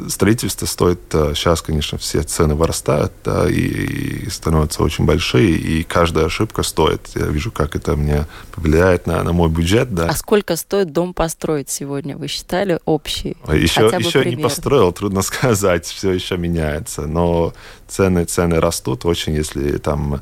строительство 0.09 0.67
стоит, 0.67 1.01
сейчас, 1.11 1.63
конечно, 1.63 1.99
все 1.99 2.23
цены 2.23 2.55
вырастают, 2.55 3.13
да, 3.25 3.49
и, 3.49 3.55
и 3.55 4.31
становятся 4.31 4.83
очень 4.83 5.05
большие, 5.05 5.53
и 5.53 5.83
каждая 5.83 6.27
ошибка 6.27 6.63
стоит. 6.63 7.01
Я 7.15 7.27
вижу, 7.27 7.51
как 7.51 7.77
это 7.77 7.97
мне 7.97 8.27
повлияет 8.53 9.07
на, 9.07 9.23
на 9.23 9.33
мой 9.33 9.49
бюджет, 9.49 9.95
да. 9.95 10.09
А 10.09 10.15
сколько 10.15 10.57
стоит 10.57 10.93
дом 10.93 11.15
построить 11.15 11.71
сегодня? 11.71 12.17
Вы 12.17 12.29
считали 12.29 12.81
общий? 12.85 13.37
Еще, 13.49 13.87
еще 13.99 14.21
пример. 14.21 14.39
не 14.39 14.43
построил, 14.43 14.93
трудно 14.93 15.23
сказать, 15.23 15.87
все 15.87 16.13
еще 16.13 16.37
меняется, 16.37 17.03
но 17.03 17.53
цены, 17.89 18.25
цены 18.25 18.61
растут 18.61 19.05
очень, 19.05 19.35
если 19.35 19.79
там 19.79 20.21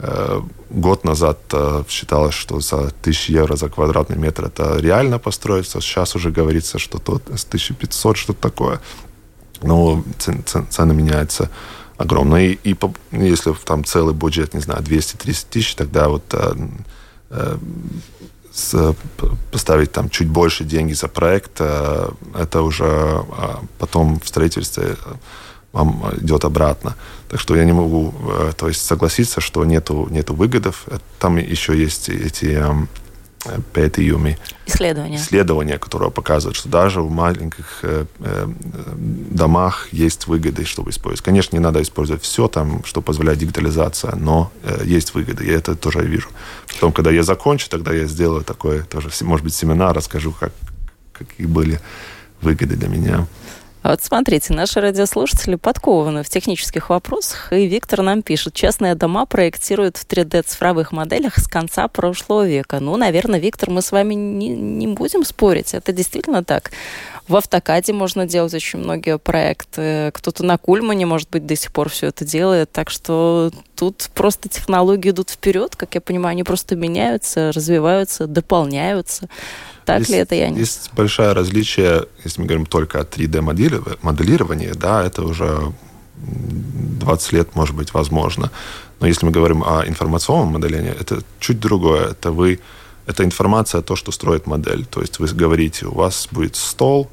Э, 0.00 0.40
год 0.70 1.04
назад 1.04 1.38
э, 1.52 1.82
считалось, 1.88 2.34
что 2.34 2.60
за 2.60 2.76
1000 2.76 3.32
евро 3.32 3.56
за 3.56 3.68
квадратный 3.68 4.16
метр 4.16 4.44
это 4.44 4.76
реально 4.78 5.18
построиться. 5.18 5.80
Сейчас 5.80 6.14
уже 6.14 6.30
говорится, 6.30 6.78
что 6.78 6.98
тут 6.98 7.22
с 7.34 7.44
1500 7.44 8.16
что-то 8.16 8.40
такое. 8.40 8.80
Но 9.62 10.04
цены 10.70 10.94
меняются 10.94 11.50
огромно. 11.96 12.36
И, 12.36 12.58
и 12.64 12.76
если 13.12 13.52
там 13.64 13.84
целый 13.84 14.14
бюджет, 14.14 14.54
не 14.54 14.60
знаю, 14.60 14.82
200-300 14.82 15.46
тысяч, 15.50 15.74
тогда 15.74 16.08
вот 16.08 16.22
э, 16.32 16.54
э, 17.30 17.58
с, 18.52 18.94
поставить 19.50 19.92
там 19.92 20.08
чуть 20.08 20.28
больше 20.28 20.64
деньги 20.64 20.92
за 20.92 21.08
проект, 21.08 21.60
э, 21.60 22.08
это 22.34 22.62
уже 22.62 22.84
э, 22.84 23.54
потом 23.78 24.20
в 24.20 24.28
строительстве 24.28 24.96
вам 25.72 26.02
идет 26.20 26.44
обратно. 26.44 26.96
Так 27.28 27.40
что 27.40 27.56
я 27.56 27.64
не 27.64 27.72
могу 27.72 28.14
э, 28.30 28.52
то 28.56 28.68
есть 28.68 28.84
согласиться, 28.84 29.40
что 29.40 29.64
нету, 29.64 30.08
нету 30.10 30.34
выгодов. 30.34 30.86
Там 31.18 31.36
еще 31.36 31.76
есть 31.76 32.08
эти 32.08 32.64
пятиюми 33.72 34.38
исследования. 34.66 35.16
исследования, 35.16 35.78
которые 35.78 36.10
показывают, 36.10 36.56
что 36.56 36.68
даже 36.68 37.00
в 37.00 37.10
маленьких 37.10 37.80
э, 37.82 38.04
э, 38.20 38.48
домах 39.30 39.88
есть 39.92 40.26
выгоды, 40.26 40.64
чтобы 40.64 40.90
использовать. 40.90 41.24
Конечно, 41.24 41.56
не 41.56 41.62
надо 41.62 41.80
использовать 41.80 42.22
все 42.22 42.48
там, 42.48 42.84
что 42.84 43.00
позволяет 43.00 43.38
дигитализация, 43.38 44.14
но 44.16 44.50
э, 44.62 44.82
есть 44.84 45.14
выгоды, 45.14 45.44
и 45.44 45.50
это 45.50 45.74
тоже 45.74 46.00
я 46.00 46.04
вижу. 46.04 46.28
Потом, 46.74 46.92
когда 46.92 47.10
я 47.10 47.22
закончу, 47.22 47.70
тогда 47.70 47.92
я 47.92 48.06
сделаю 48.06 48.44
такой 48.44 48.82
тоже, 48.82 49.10
может 49.22 49.44
быть, 49.44 49.54
семинар, 49.54 49.94
расскажу, 49.94 50.32
как, 50.32 50.52
какие 51.12 51.46
были 51.46 51.80
выгоды 52.40 52.76
для 52.76 52.88
меня. 52.88 53.26
А 53.88 53.92
вот 53.92 54.02
смотрите, 54.02 54.52
наши 54.52 54.82
радиослушатели 54.82 55.54
подкованы 55.54 56.22
в 56.22 56.28
технических 56.28 56.90
вопросах, 56.90 57.54
и 57.54 57.66
Виктор 57.66 58.02
нам 58.02 58.20
пишет, 58.20 58.52
частные 58.52 58.94
дома 58.94 59.24
проектируют 59.24 59.96
в 59.96 60.06
3D-цифровых 60.06 60.88
моделях 60.92 61.38
с 61.38 61.48
конца 61.48 61.88
прошлого 61.88 62.46
века. 62.46 62.80
Ну, 62.80 62.98
наверное, 62.98 63.40
Виктор, 63.40 63.70
мы 63.70 63.80
с 63.80 63.90
вами 63.90 64.12
не, 64.12 64.50
не 64.50 64.88
будем 64.88 65.24
спорить, 65.24 65.72
это 65.72 65.94
действительно 65.94 66.44
так. 66.44 66.70
В 67.28 67.36
автокаде 67.36 67.94
можно 67.94 68.26
делать 68.26 68.52
очень 68.52 68.78
многие 68.78 69.18
проекты, 69.18 70.10
кто-то 70.12 70.44
на 70.44 70.58
Кульмане, 70.58 71.06
может 71.06 71.30
быть, 71.30 71.46
до 71.46 71.56
сих 71.56 71.72
пор 71.72 71.88
все 71.88 72.08
это 72.08 72.26
делает, 72.26 72.70
так 72.70 72.90
что 72.90 73.50
тут 73.74 74.10
просто 74.14 74.50
технологии 74.50 75.12
идут 75.12 75.30
вперед, 75.30 75.76
как 75.76 75.94
я 75.94 76.02
понимаю, 76.02 76.32
они 76.32 76.44
просто 76.44 76.76
меняются, 76.76 77.52
развиваются, 77.52 78.26
дополняются. 78.26 79.30
Так 79.88 80.00
есть, 80.00 80.10
ли 80.10 80.18
это, 80.18 80.34
я 80.34 80.50
не 80.50 80.58
Есть 80.58 80.90
большое 80.94 81.32
различие, 81.32 82.04
если 82.24 82.42
мы 82.42 82.46
говорим 82.46 82.66
только 82.66 83.00
о 83.00 83.04
3D-моделировании, 83.04 84.72
да, 84.74 85.02
это 85.02 85.22
уже 85.22 85.72
20 86.16 87.32
лет, 87.32 87.54
может 87.54 87.74
быть, 87.74 87.94
возможно. 87.94 88.50
Но 89.00 89.06
если 89.06 89.24
мы 89.24 89.32
говорим 89.32 89.62
о 89.62 89.84
информационном 89.86 90.48
моделировании, 90.48 90.94
это 91.00 91.22
чуть 91.40 91.58
другое. 91.58 92.10
Это 92.10 92.32
вы, 92.32 92.60
это 93.06 93.24
информация, 93.24 93.80
то, 93.80 93.96
что 93.96 94.12
строит 94.12 94.46
модель. 94.46 94.84
То 94.84 95.00
есть 95.00 95.20
вы 95.20 95.26
говорите, 95.28 95.86
у 95.86 95.94
вас 95.94 96.28
будет 96.30 96.56
стол, 96.56 97.08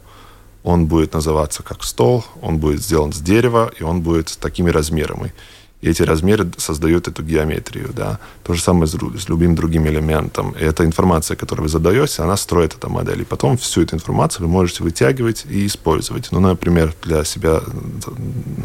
он 0.63 0.87
будет 0.87 1.13
называться 1.13 1.63
как 1.63 1.81
стол, 1.83 2.25
он 2.41 2.57
будет 2.57 2.81
сделан 2.81 3.13
с 3.13 3.19
дерева, 3.19 3.71
и 3.79 3.83
он 3.83 4.01
будет 4.01 4.37
такими 4.41 4.69
размерами. 4.69 5.33
И 5.81 5.89
эти 5.89 6.01
размеры 6.01 6.49
создают 6.57 7.07
эту 7.07 7.21
геометрию. 7.23 7.91
Да. 7.93 8.19
То 8.43 8.53
же 8.53 8.61
самое 8.61 8.87
с, 8.87 8.91
с 8.91 9.29
любым 9.29 9.55
другим 9.55 9.87
элементом. 9.87 10.51
И 10.51 10.63
эта 10.63 10.85
информация, 10.85 11.37
которую 11.37 11.63
вы 11.63 11.69
задаете, 11.69 12.23
она 12.23 12.37
строит 12.37 12.73
эту 12.73 12.89
модель. 12.89 13.21
И 13.21 13.25
потом 13.25 13.57
всю 13.57 13.81
эту 13.81 13.95
информацию 13.95 14.47
вы 14.47 14.51
можете 14.51 14.83
вытягивать 14.83 15.45
и 15.49 15.65
использовать. 15.65 16.31
Ну, 16.31 16.39
например, 16.39 16.93
для 17.03 17.23
себя 17.23 17.61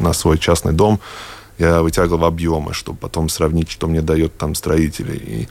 на 0.01 0.13
свой 0.13 0.39
частный 0.39 0.73
дом 0.73 1.01
я 1.59 1.83
вытягивал 1.83 2.25
объемы, 2.25 2.73
чтобы 2.73 2.99
потом 2.99 3.29
сравнить, 3.29 3.71
что 3.71 3.87
мне 3.87 4.01
дает 4.01 4.39
там 4.39 4.55
строители. 4.55 5.17
И 5.17 5.49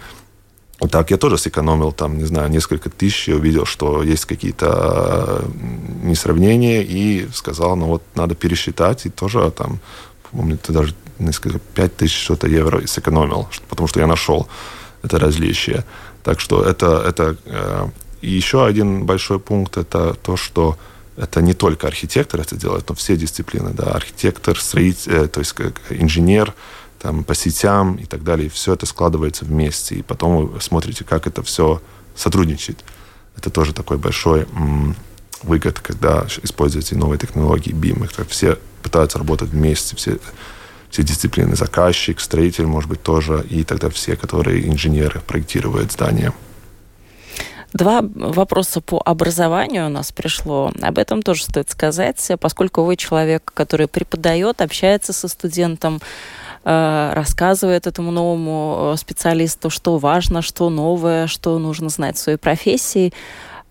так 0.87 1.11
я 1.11 1.17
тоже 1.17 1.37
сэкономил 1.37 1.91
там, 1.91 2.17
не 2.17 2.23
знаю, 2.25 2.49
несколько 2.49 2.89
тысяч, 2.89 3.29
и 3.29 3.33
увидел, 3.33 3.65
что 3.65 4.01
есть 4.01 4.25
какие-то 4.25 5.43
несравнения, 6.03 6.81
и 6.81 7.27
сказал, 7.33 7.75
ну 7.75 7.87
вот 7.87 8.03
надо 8.15 8.33
пересчитать, 8.33 9.05
и 9.05 9.09
тоже 9.09 9.51
там 9.51 9.79
помню, 10.31 10.55
это 10.55 10.73
даже 10.73 10.95
несколько, 11.19 11.59
5 11.59 11.97
тысяч 11.97 12.23
что-то 12.23 12.47
евро 12.47 12.85
сэкономил, 12.87 13.49
потому 13.69 13.87
что 13.87 13.99
я 13.99 14.07
нашел 14.07 14.47
это 15.03 15.19
различие. 15.19 15.85
Так 16.23 16.39
что 16.39 16.63
это, 16.63 17.03
это 17.07 17.37
э, 17.45 17.87
еще 18.21 18.65
один 18.65 19.05
большой 19.05 19.39
пункт 19.39 19.77
это 19.77 20.13
то, 20.13 20.35
что 20.37 20.77
это 21.15 21.41
не 21.41 21.53
только 21.53 21.87
архитектор 21.87 22.39
это 22.39 22.55
делает, 22.55 22.87
но 22.89 22.95
все 22.95 23.17
дисциплины, 23.17 23.71
да, 23.71 23.91
архитектор, 23.91 24.59
строитель, 24.59 25.11
э, 25.11 25.27
то 25.27 25.39
есть 25.39 25.53
как 25.53 25.81
инженер, 25.89 26.53
там, 26.99 27.23
по 27.23 27.33
сетям 27.33 27.95
и 27.95 28.05
так 28.05 28.23
далее, 28.23 28.47
и 28.47 28.49
все 28.49 28.73
это 28.73 28.85
складывается 28.85 29.45
вместе, 29.45 29.95
и 29.95 30.01
потом 30.01 30.47
вы 30.47 30.61
смотрите, 30.61 31.03
как 31.03 31.27
это 31.27 31.43
все 31.43 31.81
сотрудничает. 32.15 32.83
Это 33.37 33.49
тоже 33.49 33.73
такой 33.73 33.97
большой 33.97 34.41
м- 34.53 34.95
выгод, 35.43 35.79
когда 35.79 36.27
используете 36.43 36.95
новые 36.95 37.17
технологии 37.17 37.73
BIM, 37.73 38.03
это 38.05 38.25
все 38.25 38.57
пытаются 38.83 39.17
работать 39.17 39.49
вместе, 39.49 39.95
все, 39.95 40.17
все 40.89 41.03
дисциплины, 41.03 41.55
заказчик, 41.55 42.19
строитель, 42.19 42.65
может 42.65 42.89
быть, 42.89 43.03
тоже, 43.03 43.45
и 43.49 43.63
тогда 43.63 43.89
все, 43.89 44.15
которые 44.15 44.67
инженеры 44.67 45.21
проектируют 45.21 45.91
здания. 45.91 46.33
Два 47.73 48.01
вопроса 48.01 48.81
по 48.81 48.99
образованию 49.05 49.85
у 49.85 49.89
нас 49.89 50.11
пришло. 50.11 50.71
Об 50.81 50.97
этом 50.97 51.21
тоже 51.21 51.43
стоит 51.43 51.69
сказать, 51.69 52.31
поскольку 52.39 52.83
вы 52.83 52.95
человек, 52.95 53.51
который 53.53 53.87
преподает, 53.87 54.61
общается 54.61 55.13
со 55.13 55.27
студентом, 55.27 56.01
э, 56.65 57.11
рассказывает 57.13 57.85
этому 57.85 58.09
новому 58.09 58.95
специалисту, 58.97 59.69
что 59.69 59.99
важно, 59.99 60.41
что 60.41 60.71
новое, 60.71 61.27
что 61.27 61.59
нужно 61.59 61.89
знать 61.89 62.17
в 62.17 62.19
своей 62.19 62.39
профессии. 62.39 63.13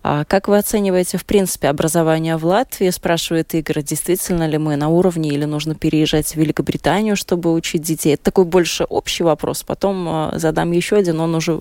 А 0.01 0.23
как 0.23 0.47
вы 0.47 0.57
оцениваете, 0.57 1.17
в 1.17 1.25
принципе, 1.25 1.67
образование 1.67 2.37
в 2.37 2.45
Латвии? 2.45 2.89
Спрашивает 2.89 3.53
Игорь, 3.53 3.83
действительно 3.83 4.47
ли 4.47 4.57
мы 4.57 4.77
на 4.77 4.87
уровне 4.87 5.29
или 5.29 5.43
нужно 5.43 5.75
переезжать 5.75 6.27
в 6.27 6.35
Великобританию, 6.35 7.17
чтобы 7.17 7.51
учить 7.51 7.81
детей? 7.81 8.13
Это 8.13 8.23
такой 8.23 8.45
больше 8.45 8.85
общий 8.85 9.23
вопрос. 9.23 9.63
Потом 9.63 10.07
а, 10.07 10.31
задам 10.35 10.71
еще 10.71 10.95
один, 10.95 11.19
он 11.19 11.35
уже 11.35 11.59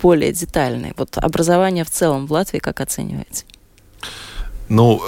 более 0.00 0.32
детальный. 0.32 0.92
Вот 0.96 1.18
образование 1.18 1.84
в 1.84 1.90
целом 1.90 2.26
в 2.26 2.32
Латвии 2.32 2.58
как 2.58 2.80
оцениваете? 2.80 3.44
Ну, 4.68 5.02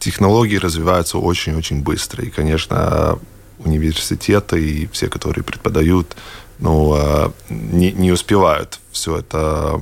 технологии 0.00 0.56
развиваются 0.56 1.18
очень-очень 1.18 1.82
быстро. 1.82 2.24
И, 2.24 2.30
конечно, 2.30 3.20
университеты 3.60 4.60
и 4.60 4.86
все, 4.88 5.08
которые 5.08 5.44
преподают, 5.44 6.16
ну, 6.58 6.94
а, 6.94 7.32
не, 7.48 7.92
не 7.92 8.10
успевают 8.10 8.80
все 8.90 9.18
это 9.18 9.80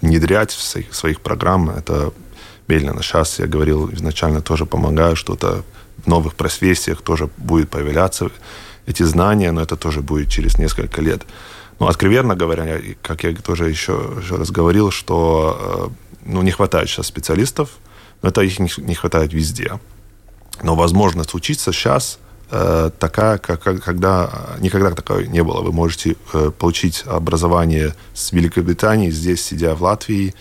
внедрять 0.00 0.50
в 0.50 0.62
своих, 0.62 0.94
своих 0.94 1.20
программ. 1.20 1.70
Это 1.70 2.12
медленно. 2.68 3.02
Сейчас, 3.02 3.38
я 3.38 3.46
говорил, 3.46 3.92
изначально 3.92 4.40
тоже 4.40 4.66
помогаю, 4.66 5.16
что-то 5.16 5.64
в 6.04 6.06
новых 6.06 6.34
профессиях 6.34 7.02
тоже 7.02 7.28
будет 7.36 7.70
появляться 7.70 8.30
эти 8.86 9.02
знания, 9.02 9.52
но 9.52 9.62
это 9.62 9.76
тоже 9.76 10.02
будет 10.02 10.30
через 10.30 10.58
несколько 10.58 11.00
лет. 11.02 11.22
Но 11.78 11.88
откровенно 11.88 12.34
говоря, 12.34 12.80
как 13.02 13.24
я 13.24 13.34
тоже 13.34 13.68
еще, 13.68 14.14
еще 14.22 14.36
раз 14.36 14.50
говорил, 14.50 14.90
что 14.90 15.90
э, 15.90 16.16
ну, 16.24 16.42
не 16.42 16.50
хватает 16.50 16.88
сейчас 16.88 17.06
специалистов, 17.06 17.70
но 18.22 18.28
это 18.28 18.40
их 18.40 18.58
не 18.58 18.94
хватает 18.94 19.32
везде. 19.32 19.78
Но 20.62 20.74
возможность 20.74 21.34
учиться 21.34 21.72
сейчас 21.72 22.18
Э, 22.18 22.25
такая, 22.48 23.38
как, 23.38 23.62
когда 23.62 24.30
никогда 24.60 24.90
такой 24.90 25.26
не 25.26 25.42
было. 25.42 25.62
Вы 25.62 25.72
можете 25.72 26.16
э, 26.32 26.50
получить 26.56 27.02
образование 27.06 27.94
с 28.14 28.32
Великобритании, 28.32 29.10
здесь, 29.10 29.44
сидя 29.44 29.74
в 29.74 29.82
Латвии 29.82 30.34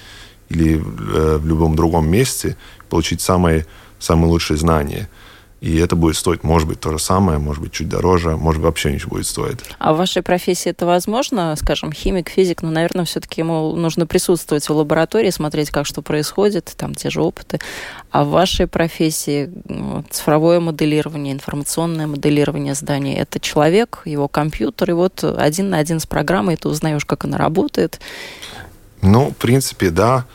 или 0.49 0.75
э, 0.75 1.37
в 1.37 1.45
любом 1.47 1.75
другом 1.75 2.07
месте, 2.07 2.57
получить 2.89 3.21
самые, 3.21 3.65
самые 3.99 4.29
лучшие 4.29 4.57
знания– 4.57 5.09
и 5.65 5.77
это 5.77 5.95
будет 5.95 6.15
стоить, 6.15 6.43
может 6.43 6.67
быть, 6.67 6.79
то 6.79 6.91
же 6.91 6.99
самое, 6.99 7.39
может 7.39 7.59
быть, 7.59 7.71
чуть 7.71 7.89
дороже, 7.89 8.37
может 8.37 8.61
быть, 8.61 8.67
вообще 8.67 8.93
ничего 8.93 9.15
будет 9.15 9.25
стоить. 9.25 9.57
А 9.79 9.95
в 9.95 9.97
вашей 9.97 10.21
профессии 10.21 10.69
это 10.69 10.85
возможно? 10.85 11.55
Скажем, 11.55 11.91
химик, 11.91 12.29
физик, 12.29 12.61
но, 12.61 12.67
ну, 12.67 12.75
наверное, 12.75 13.05
все-таки 13.05 13.41
ему 13.41 13.75
нужно 13.75 14.05
присутствовать 14.05 14.69
в 14.69 14.71
лаборатории, 14.71 15.31
смотреть, 15.31 15.71
как 15.71 15.87
что 15.87 16.03
происходит, 16.03 16.71
там 16.77 16.93
те 16.93 17.09
же 17.09 17.23
опыты. 17.23 17.59
А 18.11 18.23
в 18.23 18.29
вашей 18.29 18.67
профессии 18.67 19.49
ну, 19.67 20.05
цифровое 20.11 20.59
моделирование, 20.59 21.33
информационное 21.33 22.05
моделирование 22.05 22.75
зданий, 22.75 23.15
это 23.15 23.39
человек, 23.39 24.03
его 24.05 24.27
компьютер, 24.27 24.91
и 24.91 24.93
вот 24.93 25.23
один 25.23 25.71
на 25.71 25.79
один 25.79 25.99
с 25.99 26.05
программой 26.05 26.57
ты 26.57 26.69
узнаешь, 26.69 27.05
как 27.05 27.25
она 27.25 27.39
работает. 27.39 27.99
Ну, 29.01 29.31
в 29.31 29.35
принципе, 29.37 29.89
да. 29.89 30.25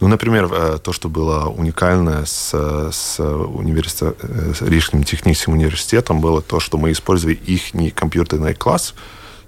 Ну, 0.00 0.08
например, 0.08 0.48
э, 0.52 0.78
то, 0.82 0.92
что 0.92 1.08
было 1.08 1.46
уникальное 1.46 2.24
с, 2.24 2.54
с, 2.92 3.20
университет, 3.20 4.16
с 4.22 4.62
Рижским 4.62 5.04
техническим 5.04 5.52
университетом, 5.52 6.20
было 6.20 6.42
то, 6.42 6.60
что 6.60 6.78
мы 6.78 6.92
использовали 6.92 7.34
их 7.34 7.94
компьютерный 7.94 8.54
класс, 8.54 8.94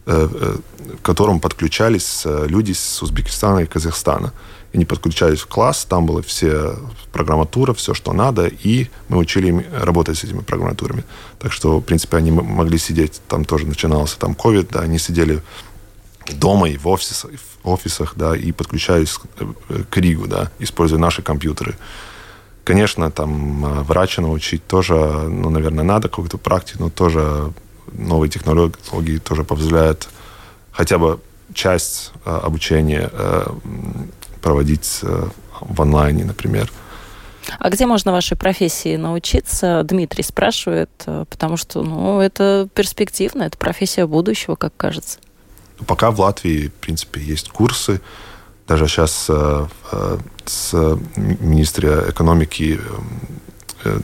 в 0.05 0.61
котором 1.03 1.41
подключались 1.41 2.23
люди 2.25 2.73
с 2.73 3.03
Узбекистана 3.03 3.61
и 3.61 3.67
Казахстана 3.67 4.33
они 4.77 4.85
подключались 4.85 5.41
в 5.41 5.47
класс, 5.47 5.87
там 5.89 6.07
была 6.07 6.23
все 6.23 6.77
программатура, 7.13 7.73
все, 7.73 7.95
что 7.95 8.13
надо, 8.13 8.47
и 8.47 8.89
мы 9.09 9.17
учили 9.19 9.49
им 9.49 9.65
работать 9.73 10.19
с 10.19 10.25
этими 10.25 10.41
программатурами. 10.41 11.05
Так 11.39 11.53
что, 11.53 11.79
в 11.79 11.83
принципе, 11.83 12.19
они 12.19 12.31
могли 12.31 12.79
сидеть, 12.79 13.21
там 13.27 13.45
тоже 13.45 13.67
начинался 13.67 14.19
там 14.19 14.33
COVID, 14.33 14.69
да, 14.71 14.81
они 14.81 14.99
сидели 14.99 15.43
дома 16.35 16.69
и 16.69 16.77
в 16.77 16.87
офисах, 16.89 17.31
в 17.63 17.69
офисах 17.69 18.15
да, 18.17 18.37
и 18.37 18.53
подключались 18.53 19.19
к 19.91 19.97
Ригу, 19.97 20.27
да, 20.27 20.51
используя 20.59 20.99
наши 20.99 21.23
компьютеры. 21.23 21.77
Конечно, 22.65 23.11
там 23.11 23.65
э, 23.65 23.83
врача 23.83 24.23
научить 24.23 24.67
тоже, 24.67 24.95
ну, 24.95 25.51
наверное, 25.51 25.85
надо 25.85 26.09
какую-то 26.09 26.37
практику, 26.37 26.85
но 26.85 26.91
тоже 26.91 27.53
новые 27.93 28.29
технологии 28.29 29.19
тоже 29.19 29.45
позволяют 29.45 30.09
хотя 30.73 30.99
бы 30.99 31.21
часть 31.55 32.13
э, 32.25 32.31
обучения 32.31 33.09
э, 33.13 33.47
проводить 34.43 35.01
э, 35.03 35.29
в 35.61 35.81
онлайне, 35.81 36.25
например. 36.25 36.73
А 37.59 37.71
где 37.71 37.87
можно 37.87 38.13
вашей 38.13 38.37
профессии 38.37 38.97
научиться? 38.97 39.83
Дмитрий 39.85 40.25
спрашивает, 40.25 40.91
э, 41.07 41.25
потому 41.31 41.57
что 41.57 41.83
ну, 41.83 42.21
это 42.21 42.69
перспективно, 42.75 43.45
это 43.45 43.57
профессия 43.57 44.07
будущего, 44.07 44.57
как 44.57 44.77
кажется. 44.77 45.19
Пока 45.87 46.11
в 46.11 46.21
Латвии, 46.21 46.69
в 46.69 46.73
принципе, 46.75 47.21
есть 47.21 47.51
курсы. 47.51 48.01
Даже 48.67 48.89
сейчас 48.89 49.27
э, 49.29 49.67
э, 49.93 50.19
с 50.45 50.99
министра 51.17 52.11
экономики 52.11 52.81
э, 53.85 54.01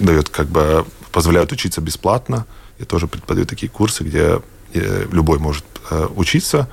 дает 0.00 0.28
как 0.28 0.48
бы 0.48 0.84
позволяют 1.12 1.52
учиться 1.52 1.80
бесплатно. 1.80 2.46
Я 2.78 2.86
тоже 2.86 3.06
преподаю 3.06 3.46
такие 3.46 3.70
курсы, 3.70 4.02
где 4.02 4.42
э, 4.72 5.06
любой 5.10 5.38
может 5.38 5.64
э, 5.90 6.08
учиться 6.16 6.68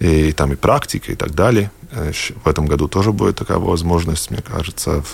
и 0.00 0.32
там 0.32 0.52
и 0.52 0.56
практика, 0.56 1.12
и 1.12 1.14
так 1.14 1.34
далее. 1.34 1.70
Э, 1.92 2.10
в 2.44 2.48
этом 2.48 2.66
году 2.66 2.88
тоже 2.88 3.12
будет 3.12 3.36
такая 3.36 3.58
возможность, 3.58 4.30
мне 4.30 4.42
кажется, 4.42 5.04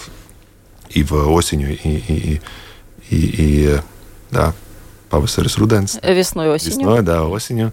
и 0.88 1.02
в 1.02 1.30
осенью, 1.30 1.78
и, 1.78 1.88
и, 1.88 2.40
и, 3.10 3.16
и 3.16 3.80
да, 4.30 4.54
павасарис 5.10 5.58
руденс. 5.58 5.98
Весной, 6.02 6.50
осенью. 6.50 6.78
Весной, 6.78 7.02
да, 7.02 7.24
осенью. 7.24 7.72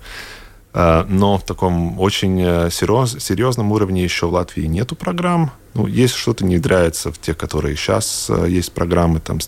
А, 0.73 1.05
но 1.07 1.37
в 1.37 1.43
таком 1.45 1.99
очень 1.99 2.41
э, 2.41 2.69
серьез, 2.69 3.15
серьезном 3.23 3.71
уровне 3.71 4.03
еще 4.03 4.27
в 4.27 4.33
Латвии 4.33 4.65
нету 4.65 4.95
программ. 4.95 5.51
Ну, 5.73 5.87
есть 5.87 6.15
что-то 6.15 6.43
внедряется 6.43 7.11
в 7.11 7.17
те, 7.17 7.33
которые 7.33 7.75
сейчас 7.75 8.27
э, 8.29 8.47
есть 8.49 8.73
программы, 8.73 9.19
там, 9.19 9.39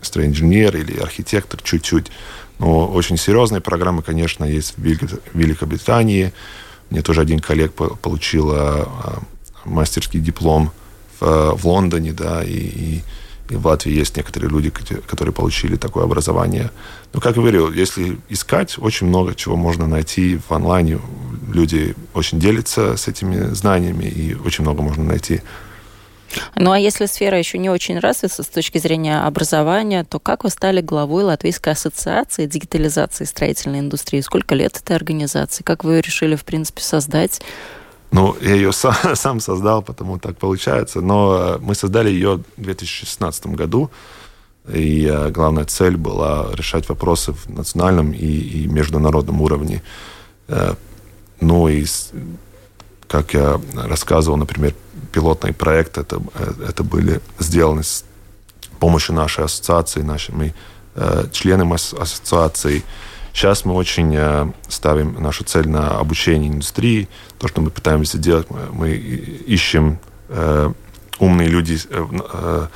строй-инженер 0.00 0.76
или 0.76 0.98
архитектор 0.98 1.60
чуть-чуть. 1.62 2.10
Но 2.58 2.86
очень 2.86 3.16
серьезные 3.16 3.60
программы, 3.60 4.02
конечно, 4.02 4.44
есть 4.44 4.78
в 4.78 4.82
Великобритании. 5.34 6.32
Мне 6.90 7.02
тоже 7.02 7.20
один 7.20 7.40
коллег 7.40 7.72
получил 7.72 8.54
мастерский 9.64 10.20
диплом 10.20 10.70
в, 11.20 11.54
в 11.56 11.66
Лондоне, 11.66 12.12
да, 12.12 12.44
и, 12.44 12.52
и, 12.52 13.02
и 13.48 13.56
в 13.56 13.66
Латвии 13.66 13.92
есть 13.92 14.16
некоторые 14.16 14.50
люди, 14.50 14.70
которые 14.70 15.34
получили 15.34 15.76
такое 15.76 16.04
образование. 16.04 16.70
Но, 17.12 17.20
как 17.20 17.36
я 17.36 17.42
говорил, 17.42 17.70
если 17.72 18.18
искать, 18.28 18.76
очень 18.78 19.06
много 19.06 19.34
чего 19.34 19.56
можно 19.56 19.86
найти 19.86 20.38
в 20.48 20.52
онлайне. 20.52 20.98
Люди 21.52 21.94
очень 22.14 22.40
делятся 22.40 22.96
с 22.96 23.06
этими 23.06 23.54
знаниями, 23.54 24.04
и 24.04 24.34
очень 24.34 24.64
много 24.64 24.82
можно 24.82 25.04
найти. 25.04 25.42
Ну 26.56 26.72
а 26.72 26.78
если 26.78 27.06
сфера 27.06 27.38
еще 27.38 27.58
не 27.58 27.70
очень 27.70 27.98
развита 27.98 28.42
с 28.42 28.46
точки 28.46 28.78
зрения 28.78 29.20
образования, 29.20 30.04
то 30.04 30.18
как 30.18 30.42
вы 30.42 30.50
стали 30.50 30.80
главой 30.80 31.22
Латвийской 31.22 31.74
ассоциации 31.74 32.46
дигитализации 32.46 33.24
строительной 33.24 33.80
индустрии? 33.80 34.20
Сколько 34.20 34.54
лет 34.54 34.76
этой 34.76 34.96
организации? 34.96 35.62
Как 35.62 35.84
вы 35.84 36.00
решили, 36.00 36.34
в 36.34 36.44
принципе, 36.44 36.82
создать? 36.82 37.40
Ну, 38.14 38.36
я 38.40 38.54
ее 38.54 38.72
сам, 38.72 38.94
сам 39.14 39.40
создал, 39.40 39.82
потому 39.82 40.18
так 40.18 40.36
получается. 40.36 41.00
Но 41.00 41.36
э, 41.36 41.58
мы 41.58 41.74
создали 41.74 42.10
ее 42.10 42.36
в 42.56 42.62
2016 42.62 43.46
году. 43.46 43.90
И 44.72 45.04
э, 45.04 45.30
главная 45.30 45.64
цель 45.64 45.96
была 45.96 46.46
решать 46.54 46.88
вопросы 46.88 47.32
в 47.32 47.48
национальном 47.48 48.12
и, 48.12 48.26
и 48.26 48.68
международном 48.68 49.40
уровне. 49.40 49.82
Э, 50.48 50.74
ну 51.40 51.68
и, 51.68 51.84
как 53.08 53.34
я 53.34 53.60
рассказывал, 53.74 54.36
например, 54.36 54.74
пилотный 55.12 55.52
проект, 55.52 55.98
это, 55.98 56.22
это 56.68 56.84
были 56.84 57.20
сделаны 57.40 57.82
с 57.82 58.04
помощью 58.78 59.16
нашей 59.16 59.44
ассоциации, 59.44 60.02
нашими 60.02 60.54
членами 61.32 61.74
ассоциации. 61.74 62.84
Сейчас 63.34 63.64
мы 63.64 63.74
очень 63.74 64.14
э, 64.14 64.46
ставим 64.68 65.20
нашу 65.20 65.42
цель 65.42 65.68
на 65.68 65.98
обучение 65.98 66.50
индустрии. 66.50 67.08
То, 67.38 67.48
что 67.48 67.60
мы 67.60 67.70
пытаемся 67.70 68.16
делать, 68.16 68.46
мы, 68.50 68.92
ищем 68.92 69.98
э, 70.28 70.72
умные 71.18 71.48
люди 71.48 71.76
э, 71.90 72.68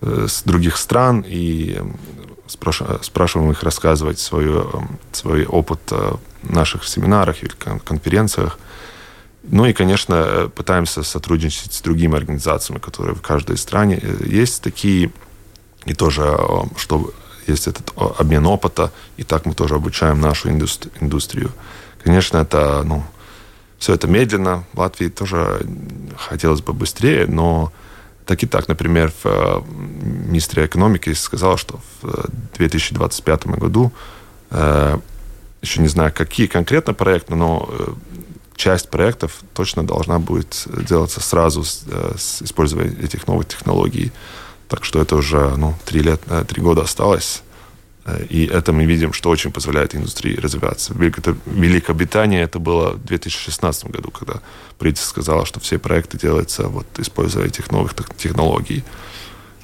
с 0.00 0.42
других 0.42 0.76
стран 0.76 1.24
и 1.26 1.80
спрашиваем 2.46 3.50
их 3.50 3.62
рассказывать 3.62 4.18
свой, 4.18 4.62
свой 5.12 5.46
опыт 5.46 5.80
в 5.90 6.18
наших 6.42 6.84
семинарах 6.86 7.42
или 7.42 7.52
конференциях. 7.84 8.58
Ну 9.44 9.64
и, 9.64 9.72
конечно, 9.72 10.50
пытаемся 10.54 11.02
сотрудничать 11.02 11.72
с 11.72 11.80
другими 11.80 12.16
организациями, 12.16 12.80
которые 12.80 13.14
в 13.14 13.22
каждой 13.22 13.56
стране 13.56 14.02
есть 14.26 14.62
такие, 14.62 15.10
и 15.84 15.94
тоже, 15.94 16.22
э, 16.22 16.46
что 16.76 17.12
есть 17.46 17.66
этот 17.66 17.92
обмен 17.96 18.46
опыта, 18.46 18.92
и 19.16 19.24
так 19.24 19.46
мы 19.46 19.54
тоже 19.54 19.74
обучаем 19.74 20.20
нашу 20.20 20.50
индустрию. 20.50 21.52
Конечно, 22.02 22.38
это, 22.38 22.82
ну, 22.84 23.04
все 23.78 23.94
это 23.94 24.06
медленно. 24.06 24.64
В 24.72 24.80
Латвии 24.80 25.08
тоже 25.08 25.66
хотелось 26.16 26.60
бы 26.60 26.72
быстрее, 26.72 27.26
но 27.26 27.72
так 28.26 28.42
и 28.42 28.46
так, 28.46 28.68
например, 28.68 29.12
в 29.22 29.26
э, 29.26 29.60
министре 29.66 30.66
экономики 30.66 31.12
сказал, 31.14 31.56
что 31.56 31.80
в 32.00 32.26
2025 32.56 33.46
году, 33.46 33.92
э, 34.50 34.98
еще 35.62 35.80
не 35.80 35.88
знаю, 35.88 36.12
какие 36.14 36.46
конкретно 36.46 36.94
проекты, 36.94 37.34
но 37.34 37.68
часть 38.56 38.90
проектов 38.90 39.40
точно 39.54 39.84
должна 39.84 40.18
будет 40.18 40.66
делаться 40.88 41.20
сразу 41.20 41.62
э, 41.62 42.14
с 42.16 42.42
использованием 42.42 42.96
этих 43.02 43.26
новых 43.26 43.48
технологий. 43.48 44.12
Так 44.72 44.86
что 44.86 45.02
это 45.02 45.16
уже 45.16 45.54
ну, 45.58 45.74
три, 45.84 46.00
лет, 46.00 46.22
э, 46.30 46.46
три 46.48 46.62
года 46.62 46.80
осталось. 46.80 47.42
Э, 48.06 48.24
и 48.30 48.46
это 48.46 48.72
мы 48.72 48.86
видим, 48.86 49.12
что 49.12 49.28
очень 49.28 49.52
позволяет 49.52 49.94
индустрии 49.94 50.34
развиваться. 50.34 50.94
В 50.94 50.98
Великобритании 50.98 52.40
это 52.40 52.58
было 52.58 52.92
в 52.92 53.04
2016 53.04 53.84
году, 53.90 54.10
когда 54.10 54.40
правительство 54.78 55.10
сказало, 55.10 55.44
что 55.44 55.60
все 55.60 55.78
проекты 55.78 56.16
делаются 56.16 56.68
вот, 56.68 56.86
используя 56.96 57.48
этих 57.48 57.70
новых 57.70 57.94
технологий. 58.16 58.82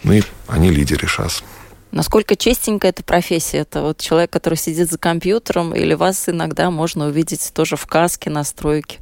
Ну 0.03 0.13
и 0.13 0.23
они 0.47 0.69
лидеры 0.71 1.09
сейчас. 1.09 1.43
Насколько 1.91 2.37
честенькая 2.37 2.91
эта 2.91 3.03
профессия? 3.03 3.61
Это 3.61 3.81
вот 3.81 4.01
человек, 4.01 4.31
который 4.31 4.57
сидит 4.57 4.91
за 4.91 4.99
компьютером, 4.99 5.75
или 5.75 5.95
вас 5.95 6.29
иногда 6.29 6.71
можно 6.71 7.07
увидеть 7.07 7.51
тоже 7.55 7.77
в 7.77 7.87
каске 7.87 8.29
на 8.29 8.45
стройке? 8.45 8.99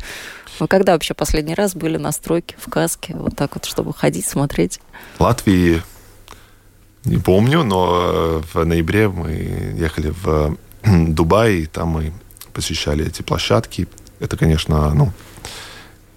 Вы 0.61 0.69
когда 0.69 0.93
вообще 0.93 1.15
последний 1.15 1.57
раз 1.57 1.75
были 1.75 1.97
на 1.97 2.13
стройке 2.13 2.55
в 2.65 2.71
каске? 2.71 3.17
Вот 3.17 3.35
так 3.35 3.57
вот, 3.57 3.65
чтобы 3.65 3.93
ходить, 3.93 4.25
смотреть? 4.25 4.79
В 5.19 5.23
Латвии 5.23 5.83
не 7.07 7.19
помню, 7.19 7.63
но 7.63 7.91
э, 7.93 8.43
в 8.53 8.65
ноябре 8.65 9.09
мы 9.09 9.31
ехали 9.77 10.13
в 10.23 10.57
Дубай, 10.85 11.55
и 11.55 11.67
там 11.67 11.89
мы 11.89 12.13
посещали 12.53 13.07
эти 13.07 13.23
площадки. 13.23 13.89
Это, 14.21 14.37
конечно, 14.37 14.95
ну, 14.95 15.13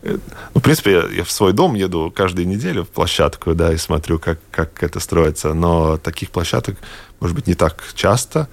Э, 0.02 0.18
ну, 0.54 0.60
в 0.60 0.64
принципе, 0.64 1.04
я, 1.12 1.24
в 1.24 1.32
свой 1.32 1.54
дом 1.54 1.76
еду 1.76 2.12
каждую 2.16 2.48
неделю 2.48 2.84
в 2.84 2.90
площадку, 2.90 3.54
да, 3.54 3.74
и 3.74 3.78
смотрю, 3.78 4.20
как, 4.20 4.40
как 4.52 4.84
это 4.84 5.00
строится. 5.00 5.54
Но 5.54 5.98
таких 5.98 6.30
площадок, 6.30 6.78
может 7.20 7.36
быть, 7.36 7.48
не 7.48 7.56
так 7.56 7.84
часто. 7.96 8.48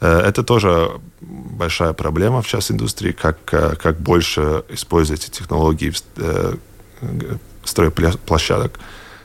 Э, 0.00 0.20
это 0.20 0.42
тоже 0.42 0.90
большая 1.20 1.92
проблема 1.92 2.42
в 2.42 2.48
сейчас 2.48 2.70
индустрии, 2.70 3.12
как, 3.12 3.38
э, 3.52 3.76
как 3.76 4.00
больше 4.00 4.64
использовать 4.68 5.24
эти 5.24 5.30
технологии 5.30 5.92
стройплощадок. 7.64 8.78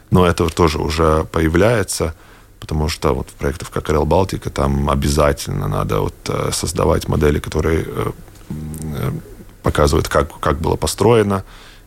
Но 0.10 0.26
это 0.26 0.50
тоже 0.50 0.80
уже 0.80 1.26
появляется, 1.32 2.16
потому 2.62 2.88
что 2.88 3.14
вот 3.14 3.30
в 3.30 3.34
проектах 3.34 3.72
как 3.72 3.90
Rail 3.90 4.06
Балтика 4.06 4.50
там 4.50 4.90
обязательно 4.90 5.68
надо 5.68 6.00
вот 6.00 6.16
создавать 6.52 7.10
модели, 7.10 7.40
которые 7.40 7.86
показывает, 9.62 10.08
как, 10.08 10.40
как 10.40 10.60
было 10.60 10.76
построено. 10.76 11.44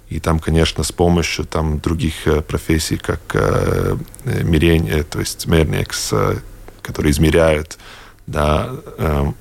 И 0.09 0.21
там, 0.21 0.39
конечно, 0.39 0.85
с 0.85 0.93
помощью 0.93 1.45
там, 1.45 1.81
других 1.81 2.27
э, 2.27 2.43
профессий, 2.43 2.99
как 2.99 3.21
э, 3.33 3.97
мерение, 4.25 5.03
то 5.03 5.19
есть 5.19 5.47
мерникс, 5.47 6.13
э, 6.13 6.37
которые 6.83 7.11
измеряют, 7.11 7.79
да, 8.27 8.71
э, 8.99 9.33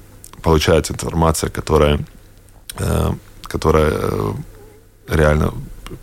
получается 0.42 0.94
информация, 0.94 1.50
которая, 1.50 2.00
э, 2.80 3.12
которая 3.44 3.92
э, 3.92 4.34
реально 5.10 5.54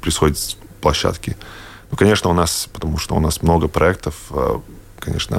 происходит 0.02 0.56
площадки. 0.82 1.36
Ну, 1.90 1.96
конечно, 1.96 2.30
у 2.30 2.34
нас, 2.34 2.68
потому 2.72 2.98
что 2.98 3.16
у 3.16 3.20
нас 3.20 3.42
много 3.42 3.66
проектов, 3.66 4.30
конечно, 5.00 5.36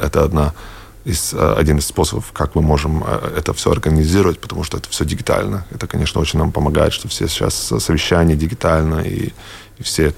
это 0.00 0.24
одна 0.24 0.54
из, 1.04 1.34
один 1.34 1.78
из 1.78 1.86
способов, 1.86 2.32
как 2.32 2.54
мы 2.54 2.62
можем 2.62 3.04
это 3.04 3.52
все 3.52 3.70
организировать, 3.70 4.38
потому 4.38 4.64
что 4.64 4.78
это 4.78 4.88
все 4.88 5.04
дигитально. 5.04 5.66
Это, 5.70 5.86
конечно, 5.86 6.20
очень 6.20 6.38
нам 6.38 6.52
помогает, 6.52 6.92
что 6.92 7.08
все 7.08 7.26
сейчас 7.28 7.54
совещания 7.54 8.36
дигитально, 8.36 9.00
и, 9.00 9.32
и 9.78 9.82
все... 9.82 10.14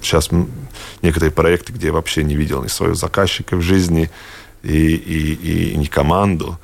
Сейчас 0.00 0.30
некоторые 1.02 1.32
проекты, 1.32 1.72
где 1.72 1.88
я 1.88 1.92
вообще 1.92 2.24
не 2.24 2.36
видел 2.36 2.62
ни 2.62 2.68
своего 2.68 2.94
заказчика 2.94 3.56
в 3.56 3.62
жизни, 3.62 4.10
и, 4.62 4.94
и, 4.94 5.72
и 5.72 5.76
не 5.76 5.86
команду 5.86 6.58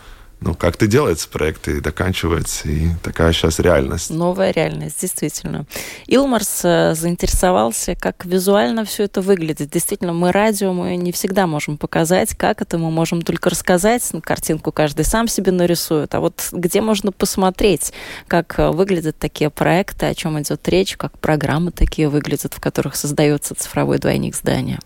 ну, 0.45 0.55
как-то 0.55 0.87
делается 0.87 1.27
проект 1.27 1.69
и 1.69 1.81
доканчивается, 1.81 2.69
и 2.69 2.89
такая 3.03 3.33
сейчас 3.33 3.59
реальность. 3.61 4.11
Новая 4.11 4.51
реальность, 4.51 5.01
действительно. 5.01 5.65
Илмарс 6.07 6.61
э, 6.65 6.95
заинтересовался, 6.95 7.95
как 7.95 8.27
визуально 8.27 8.85
все 8.85 9.05
это 9.05 9.23
выглядит. 9.23 9.71
Действительно, 9.71 10.13
мы 10.13 10.33
радио, 10.33 10.75
мы 10.75 10.97
не 10.97 11.13
всегда 11.13 11.47
можем 11.47 11.79
показать, 11.79 12.35
как 12.37 12.61
это 12.61 12.77
мы 12.77 12.91
можем 12.91 13.23
только 13.23 13.49
рассказать. 13.49 14.03
Картинку 14.23 14.71
каждый 14.71 15.07
сам 15.07 15.29
себе 15.29 15.51
нарисует. 15.51 16.15
А 16.15 16.21
вот 16.21 16.49
где 16.53 16.83
можно 16.83 17.11
посмотреть, 17.11 17.95
как 18.29 18.59
э, 18.59 18.71
выглядят 18.71 19.19
такие 19.19 19.49
проекты, 19.49 20.07
о 20.07 20.15
чем 20.15 20.39
идет 20.43 20.69
речь, 20.69 20.99
как 20.99 21.19
программы 21.19 21.71
такие 21.71 22.11
выглядят, 22.11 22.53
в 22.53 22.61
которых 22.61 22.97
создается 22.97 23.55
цифровой 23.55 23.99
двойник 23.99 24.37
здания? 24.37 24.79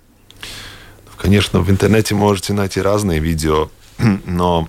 Конечно, 1.16 1.58
в 1.58 1.68
интернете 1.68 2.14
можете 2.14 2.52
найти 2.52 2.80
разные 2.80 3.18
видео, 3.18 3.70
но 4.24 4.68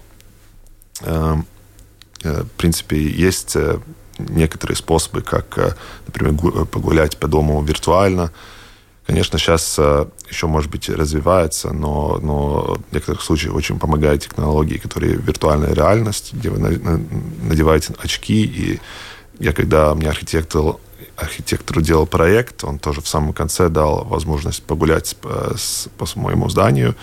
в 1.01 2.49
принципе, 2.57 3.01
есть 3.01 3.55
э, 3.55 3.79
некоторые 4.17 4.75
способы, 4.75 5.21
как, 5.21 5.57
э, 5.57 5.75
например, 6.07 6.65
погулять 6.65 7.17
по 7.17 7.27
дому 7.27 7.61
виртуально. 7.63 8.31
Конечно, 9.05 9.39
сейчас 9.39 9.79
еще, 10.29 10.45
может 10.45 10.69
быть, 10.69 10.87
развивается, 10.87 11.73
но, 11.73 12.19
но 12.21 12.77
в 12.89 12.93
некоторых 12.93 13.23
случаях 13.23 13.55
очень 13.55 13.79
помогают 13.79 14.21
технологии, 14.21 14.77
которые 14.77 15.15
виртуальная 15.15 15.73
реальность, 15.73 16.33
где 16.33 16.51
вы 16.51 16.59
надеваете 16.59 17.95
очки. 17.97 18.43
И 18.43 18.79
я, 19.39 19.53
когда 19.53 19.95
мне 19.95 20.09
архитектор, 20.09 20.75
архитектор 21.15 21.81
делал 21.81 22.05
проект, 22.05 22.63
он 22.63 22.77
тоже 22.77 23.01
в 23.01 23.07
самом 23.07 23.33
конце 23.33 23.69
дал 23.69 24.03
возможность 24.05 24.63
погулять 24.63 25.15
по, 25.17 25.55
по 25.97 26.19
моему 26.19 26.49
зданию, 26.49 26.95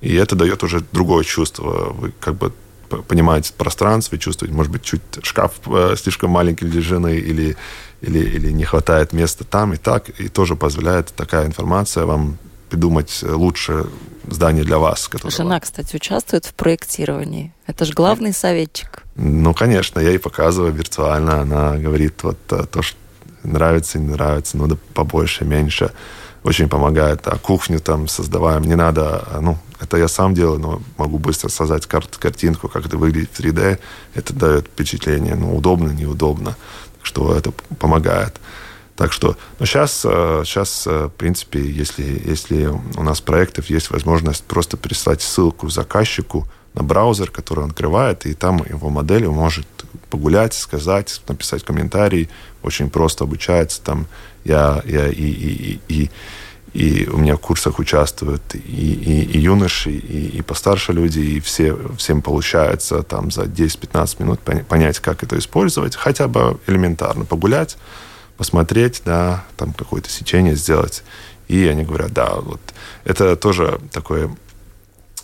и 0.00 0.14
это 0.14 0.36
дает 0.36 0.62
уже 0.62 0.84
другое 0.92 1.24
чувство. 1.24 1.92
Вы 1.92 2.12
как 2.20 2.36
бы 2.36 2.52
понимать 2.88 3.52
пространство, 3.54 4.18
чувствовать, 4.18 4.54
может 4.54 4.72
быть, 4.72 4.82
чуть 4.82 5.02
шкаф 5.22 5.52
э, 5.66 5.94
слишком 5.96 6.30
маленький 6.30 6.66
для 6.66 6.80
жены 6.80 7.16
или, 7.16 7.56
или, 8.00 8.18
или 8.18 8.50
не 8.52 8.64
хватает 8.64 9.12
места 9.12 9.44
там 9.44 9.74
и 9.74 9.76
так, 9.76 10.08
и 10.20 10.28
тоже 10.28 10.56
позволяет 10.56 11.12
такая 11.14 11.46
информация 11.46 12.04
вам 12.04 12.38
придумать 12.68 13.20
лучше 13.22 13.86
здание 14.26 14.64
для 14.64 14.78
вас. 14.78 15.10
Жена, 15.24 15.58
кстати, 15.60 15.96
участвует 15.96 16.46
в 16.46 16.54
проектировании. 16.54 17.52
Это 17.66 17.84
же 17.84 17.92
главный 17.92 18.32
советчик. 18.32 19.02
Ну, 19.16 19.54
конечно, 19.54 20.00
я 20.00 20.10
ей 20.10 20.18
показываю 20.18 20.72
виртуально. 20.72 21.40
Она 21.40 21.76
говорит 21.76 22.22
вот 22.22 22.38
э, 22.50 22.64
то, 22.70 22.82
что 22.82 22.98
нравится, 23.42 23.98
не 23.98 24.10
нравится, 24.10 24.56
надо 24.56 24.76
побольше, 24.94 25.44
меньше 25.44 25.90
очень 26.44 26.68
помогает. 26.68 27.26
А 27.26 27.38
кухню 27.38 27.80
там 27.80 28.08
создаваем, 28.08 28.62
не 28.62 28.76
надо, 28.76 29.26
ну, 29.40 29.58
это 29.80 29.96
я 29.96 30.08
сам 30.08 30.34
делаю, 30.34 30.58
но 30.58 30.82
могу 30.96 31.18
быстро 31.18 31.48
создать 31.48 31.86
кар- 31.86 32.06
картинку, 32.18 32.68
как 32.68 32.86
это 32.86 32.96
выглядит 32.96 33.30
в 33.32 33.40
3D. 33.40 33.78
Это 34.14 34.34
дает 34.34 34.66
впечатление, 34.66 35.34
ну, 35.34 35.56
удобно, 35.56 35.90
неудобно. 35.90 36.56
Что 37.02 37.36
это 37.36 37.52
помогает. 37.78 38.40
Так 38.96 39.12
что, 39.12 39.36
ну, 39.60 39.66
сейчас, 39.66 40.00
сейчас, 40.00 40.84
э, 40.86 41.06
в 41.06 41.12
принципе, 41.16 41.60
если, 41.60 42.02
если 42.26 42.66
у 42.66 43.02
нас 43.02 43.20
проектов 43.20 43.70
есть 43.70 43.90
возможность 43.90 44.42
просто 44.44 44.76
прислать 44.76 45.22
ссылку 45.22 45.68
заказчику 45.68 46.48
на 46.74 46.82
браузер, 46.82 47.30
который 47.30 47.64
он 47.64 47.70
открывает, 47.70 48.26
и 48.26 48.34
там 48.34 48.64
его 48.68 48.90
модель 48.90 49.26
может 49.28 49.66
погулять, 50.10 50.54
сказать, 50.54 51.20
написать 51.28 51.62
комментарий. 51.62 52.28
Очень 52.62 52.90
просто 52.90 53.24
обучается 53.24 53.80
там 53.82 54.06
я, 54.44 54.82
я 54.84 55.08
и, 55.08 55.22
и, 55.22 55.80
и, 55.88 56.02
и 56.02 56.10
у 56.74 57.16
меня 57.18 57.36
в 57.36 57.40
курсах 57.40 57.78
участвуют 57.78 58.54
и, 58.54 58.58
и, 58.58 59.22
и 59.24 59.38
юноши, 59.38 59.90
и, 59.90 60.38
и 60.38 60.42
постарше 60.42 60.92
люди, 60.92 61.20
и 61.20 61.40
все, 61.40 61.76
всем 61.96 62.22
получается 62.22 63.02
там 63.02 63.30
за 63.30 63.42
10-15 63.42 64.22
минут 64.22 64.40
понять, 64.40 64.98
как 64.98 65.22
это 65.22 65.38
использовать, 65.38 65.96
хотя 65.96 66.28
бы 66.28 66.58
элементарно 66.66 67.24
погулять, 67.24 67.78
посмотреть, 68.36 69.02
да, 69.04 69.44
там 69.56 69.72
какое-то 69.72 70.10
сечение 70.10 70.54
сделать. 70.54 71.02
И 71.48 71.66
они 71.66 71.84
говорят, 71.84 72.12
да, 72.12 72.34
вот 72.36 72.60
это 73.04 73.34
тоже 73.36 73.80
такое 73.90 74.30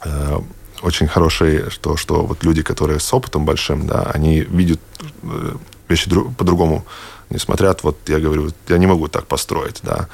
э, 0.02 0.38
очень 0.82 1.06
хорошее, 1.06 1.70
что, 1.70 1.96
что 1.96 2.24
вот 2.24 2.42
люди, 2.42 2.62
которые 2.62 3.00
с 3.00 3.12
опытом 3.12 3.44
большим, 3.44 3.86
да, 3.86 4.10
они 4.14 4.40
видят 4.40 4.80
э, 5.22 5.54
вещи 5.88 6.10
по-другому 6.10 6.84
не 7.30 7.38
смотрят, 7.38 7.82
вот 7.82 7.98
я 8.08 8.20
говорю, 8.20 8.50
я 8.68 8.78
не 8.78 8.86
могу 8.86 9.08
так 9.08 9.26
построить, 9.26 9.80
да. 9.82 10.08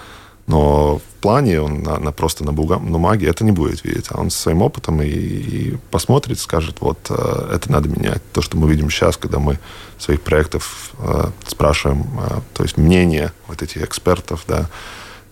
Но 0.50 0.98
в 0.98 1.22
плане 1.22 1.60
он 1.60 1.82
на, 1.84 2.00
на 2.00 2.10
просто 2.10 2.44
на 2.44 2.52
бумаге 2.52 3.28
это 3.28 3.44
не 3.44 3.52
будет 3.52 3.84
видеть. 3.84 4.06
А 4.10 4.20
он 4.20 4.30
своим 4.30 4.62
опытом 4.62 5.00
и, 5.00 5.06
и 5.06 5.76
посмотрит, 5.92 6.40
скажет, 6.40 6.80
вот 6.80 6.98
э, 7.08 7.50
это 7.54 7.70
надо 7.70 7.88
менять. 7.88 8.20
То, 8.32 8.42
что 8.42 8.56
мы 8.56 8.68
видим 8.68 8.90
сейчас, 8.90 9.16
когда 9.16 9.38
мы 9.38 9.60
своих 9.96 10.22
проектов 10.22 10.90
э, 10.98 11.30
спрашиваем, 11.46 12.04
э, 12.18 12.40
то 12.52 12.64
есть 12.64 12.76
мнение 12.76 13.32
вот 13.46 13.62
этих 13.62 13.82
экспертов, 13.82 14.44
да, 14.48 14.68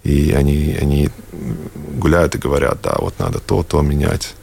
и 0.05 0.31
они, 0.31 0.79
они 0.81 1.11
гуляют 1.99 2.37
и 2.37 2.39
говорят, 2.39 2.79
да, 2.81 2.95
вот 3.01 3.19
надо 3.19 3.41
то, 3.41 3.65
то 3.65 3.83
менять. 3.83 4.37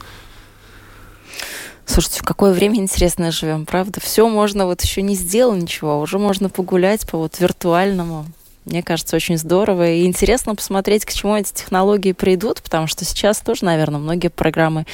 Слушайте, 1.86 2.20
в 2.20 2.24
какое 2.24 2.52
время 2.52 2.76
интересное 2.76 3.30
живем, 3.30 3.64
правда? 3.64 4.00
Все 4.02 4.28
можно, 4.28 4.66
вот 4.66 4.82
еще 4.82 5.00
не 5.00 5.14
сделал 5.14 5.54
ничего, 5.54 5.92
а 5.92 5.96
уже 6.00 6.18
можно 6.18 6.50
погулять 6.50 7.08
по 7.08 7.16
вот 7.16 7.40
виртуальному. 7.40 8.26
Мне 8.66 8.82
кажется, 8.82 9.16
очень 9.16 9.38
здорово. 9.38 9.90
И 9.92 10.04
интересно 10.04 10.54
посмотреть, 10.54 11.04
к 11.04 11.12
чему 11.12 11.36
эти 11.36 11.52
технологии 11.52 12.12
придут, 12.12 12.62
потому 12.62 12.86
что 12.86 13.04
сейчас 13.04 13.38
тоже, 13.40 13.64
наверное, 13.64 14.00
многие 14.00 14.28
программы 14.28 14.86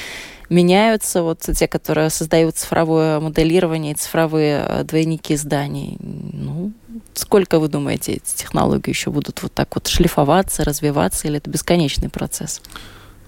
меняются. 0.49 1.23
Вот 1.23 1.39
те, 1.41 1.67
которые 1.67 2.09
создают 2.09 2.55
цифровое 2.55 3.19
моделирование 3.19 3.95
цифровые 3.95 4.65
э, 4.65 4.83
двойники 4.83 5.35
зданий. 5.35 5.97
Ну, 5.99 6.71
сколько, 7.13 7.59
вы 7.59 7.67
думаете, 7.67 8.13
эти 8.13 8.35
технологии 8.35 8.89
еще 8.89 9.09
будут 9.09 9.41
вот 9.43 9.53
так 9.53 9.75
вот 9.75 9.87
шлифоваться, 9.87 10.63
развиваться, 10.63 11.27
или 11.27 11.37
это 11.37 11.49
бесконечный 11.49 12.09
процесс? 12.09 12.61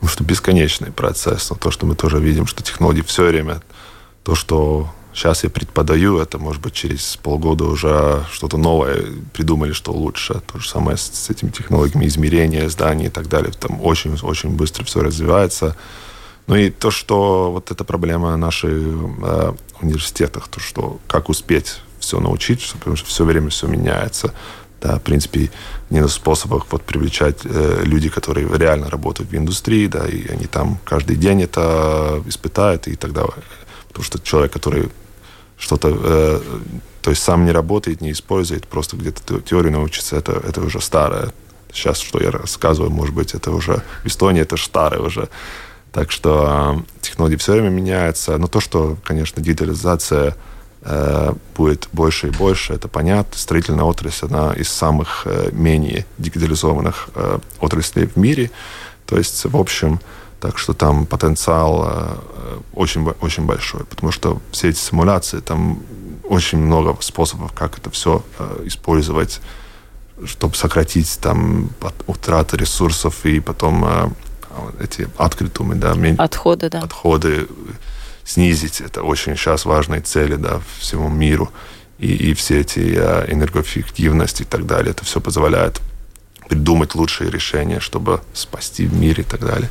ну, 0.06 0.08
что 0.08 0.24
бесконечный 0.24 0.92
процесс. 0.92 1.50
Но 1.50 1.56
то, 1.56 1.72
что 1.72 1.88
мы 1.88 1.96
тоже 1.96 2.20
видим, 2.20 2.46
что 2.46 2.64
технологии 2.64 3.02
все 3.02 3.26
время, 3.26 3.62
то, 4.24 4.36
что 4.36 4.94
сейчас 5.16 5.44
я 5.44 5.50
преподаю, 5.50 6.20
это, 6.20 6.38
может 6.38 6.62
быть, 6.62 6.74
через 6.74 7.16
полгода 7.16 7.64
уже 7.64 8.24
что-то 8.32 8.58
новое 8.58 9.06
придумали, 9.34 9.72
что 9.72 9.94
лучше. 9.94 10.42
То 10.52 10.60
же 10.60 10.68
самое 10.68 10.98
с, 10.98 11.04
с 11.04 11.30
этими 11.30 11.50
технологиями 11.50 12.06
измерения 12.06 12.70
зданий 12.70 13.08
и 13.08 13.10
так 13.10 13.30
далее. 13.30 13.54
Там 13.58 13.82
очень-очень 13.82 14.52
быстро 14.52 14.84
все 14.84 15.02
развивается. 15.02 15.76
Ну 16.48 16.56
и 16.56 16.70
то, 16.70 16.92
что 16.92 17.52
вот 17.52 17.72
эта 17.72 17.84
проблема 17.84 18.36
наших 18.36 18.72
э, 18.72 19.54
университетах, 19.82 20.48
то, 20.50 20.60
что 20.60 21.00
как 21.08 21.30
успеть 21.30 21.80
все 22.00 22.20
научить, 22.20 22.72
потому 22.78 22.96
что 22.96 23.08
все 23.08 23.24
время 23.24 23.50
все 23.50 23.68
меняется. 23.68 24.34
Да, 24.82 24.98
в 24.98 25.02
принципе, 25.02 25.50
один 25.90 26.06
из 26.06 26.14
способов 26.14 26.68
вот, 26.70 26.84
привлечать 26.84 27.40
э, 27.46 27.82
люди, 27.84 28.10
которые 28.10 28.48
реально 28.56 28.90
работают 28.90 29.32
в 29.32 29.36
индустрии, 29.36 29.88
да, 29.88 30.06
и 30.06 30.28
они 30.28 30.46
там 30.46 30.78
каждый 30.84 31.16
день 31.16 31.42
это 31.42 32.22
испытают, 32.28 32.88
и 32.88 32.96
тогда... 32.96 33.26
Потому 33.88 34.04
что 34.04 34.20
человек, 34.20 34.52
который 34.52 34.90
что-то... 35.58 35.98
Э, 36.04 36.40
то 37.02 37.12
есть 37.12 37.22
сам 37.22 37.46
не 37.46 37.52
работает, 37.52 38.02
не 38.02 38.12
использует, 38.12 38.68
просто 38.68 38.98
где-то 38.98 39.42
теорию 39.42 39.72
научится, 39.72 40.16
это, 40.16 40.32
это 40.32 40.62
уже 40.62 40.82
старое. 40.82 41.32
Сейчас, 41.72 42.00
что 42.00 42.22
я 42.22 42.32
рассказываю, 42.32 42.90
может 42.92 43.14
быть, 43.14 43.36
это 43.36 43.52
уже... 43.52 43.84
В 44.04 44.08
Эстонии 44.08 44.42
это 44.42 44.58
старое 44.58 45.02
уже. 45.02 45.30
Так 45.92 46.12
что 46.12 46.78
э, 46.80 47.02
технологии 47.02 47.36
все 47.36 47.54
время 47.54 47.70
меняются. 47.70 48.38
Но 48.38 48.48
то, 48.48 48.60
что, 48.60 48.98
конечно, 49.04 49.42
digitализация 49.42 50.36
Э, 50.88 51.34
будет 51.56 51.90
больше 51.94 52.28
и 52.28 52.30
больше, 52.30 52.74
это 52.74 52.88
понятно. 52.88 53.36
Строительная 53.40 53.86
отрасль 53.86 54.26
одна 54.26 54.54
из 54.54 54.70
самых 54.70 55.24
э, 55.26 55.50
менее 55.52 56.06
дигитализованных 56.20 57.10
э, 57.16 57.40
отраслей 57.60 58.06
в 58.06 58.18
мире. 58.18 58.52
То 59.08 59.18
есть, 59.18 59.46
в 59.46 59.58
общем, 59.58 60.00
так 60.46 60.60
что 60.60 60.74
там 60.76 61.08
потенциал 61.08 62.22
очень, 62.74 63.10
очень 63.22 63.46
большой, 63.46 63.84
потому 63.86 64.12
что 64.12 64.40
все 64.52 64.70
эти 64.70 64.78
симуляции, 64.78 65.40
там 65.40 65.80
очень 66.24 66.60
много 66.60 66.96
способов, 67.02 67.52
как 67.54 67.80
это 67.80 67.90
все 67.90 68.24
использовать, 68.64 69.42
чтобы 70.24 70.54
сократить 70.56 71.18
там 71.20 71.72
утраты 72.06 72.58
ресурсов 72.58 73.26
и 73.26 73.40
потом 73.40 74.14
эти 74.80 75.10
открытумы, 75.18 75.74
да, 75.74 75.96
отходы, 76.20 76.70
да. 76.70 76.80
отходы 76.82 77.48
снизить. 78.24 78.82
Это 78.82 79.02
очень 79.02 79.36
сейчас 79.36 79.66
важные 79.66 80.02
цели 80.02 80.36
да, 80.36 80.62
всему 80.78 81.10
миру. 81.10 81.50
И, 81.98 82.14
и 82.14 82.34
все 82.36 82.60
эти 82.60 82.98
энергоэффективность 83.32 84.42
и 84.42 84.44
так 84.44 84.68
далее, 84.68 84.92
это 84.92 85.04
все 85.06 85.20
позволяет 85.20 85.82
придумать 86.48 86.94
лучшие 86.94 87.32
решения, 87.32 87.80
чтобы 87.80 88.22
спасти 88.34 88.86
мир 88.86 89.22
и 89.22 89.24
так 89.24 89.40
далее. 89.40 89.70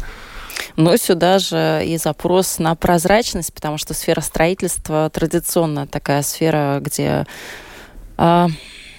Но 0.76 0.96
сюда 0.96 1.38
же 1.38 1.82
и 1.84 1.96
запрос 1.96 2.58
на 2.58 2.74
прозрачность, 2.74 3.52
потому 3.52 3.78
что 3.78 3.94
сфера 3.94 4.20
строительства 4.20 5.10
традиционно 5.10 5.86
такая 5.86 6.22
сфера, 6.22 6.80
где 6.80 7.26
а, 8.16 8.48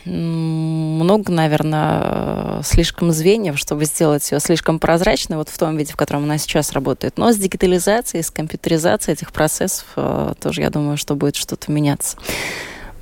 много, 0.06 1.32
наверное, 1.32 2.62
слишком 2.64 3.12
звеньев, 3.12 3.58
чтобы 3.58 3.86
сделать 3.86 4.30
ее 4.32 4.40
слишком 4.40 4.80
прозрачной, 4.80 5.38
вот 5.38 5.50
в 5.50 5.58
том 5.58 5.78
виде, 5.78 5.94
в 5.94 5.98
котором 5.98 6.24
она 6.24 6.38
сейчас 6.38 6.74
работает. 6.74 7.18
Но 7.18 7.32
с 7.32 7.38
дигитализацией, 7.38 8.24
с 8.24 8.30
компьютеризацией 8.30 9.14
этих 9.14 9.32
процессов 9.32 9.86
э, 9.96 10.34
тоже, 10.40 10.62
я 10.62 10.70
думаю, 10.70 10.98
что 10.98 11.16
будет 11.16 11.36
что-то 11.36 11.72
меняться. 11.72 12.18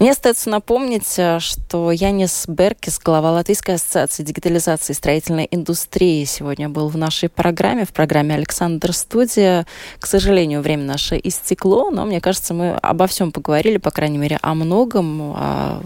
Мне 0.04 0.12
остается 0.12 0.50
напомнить, 0.50 1.18
э, 1.18 1.40
что 1.40 1.90
Янис 1.90 2.44
Беркис, 2.50 3.00
глава 3.00 3.32
Латвийской 3.32 3.76
ассоциации 3.76 4.24
дигитализации 4.24 4.92
строительной 4.92 5.48
индустрии, 5.50 6.26
сегодня 6.26 6.68
был 6.68 6.90
в 6.90 6.98
нашей 6.98 7.30
программе, 7.30 7.86
в 7.86 7.94
программе 7.94 8.36
«Александр 8.36 8.92
Студия». 8.92 9.66
К 10.00 10.06
сожалению, 10.06 10.62
время 10.62 10.84
наше 10.84 11.18
истекло, 11.24 11.90
но 11.90 12.04
мне 12.06 12.20
кажется, 12.20 12.54
мы 12.54 12.72
обо 12.72 13.08
всем 13.08 13.32
поговорили, 13.32 13.78
по 13.78 13.92
крайней 13.92 14.18
мере, 14.18 14.40
о 14.42 14.56
многом, 14.56 15.22
о 15.38 15.82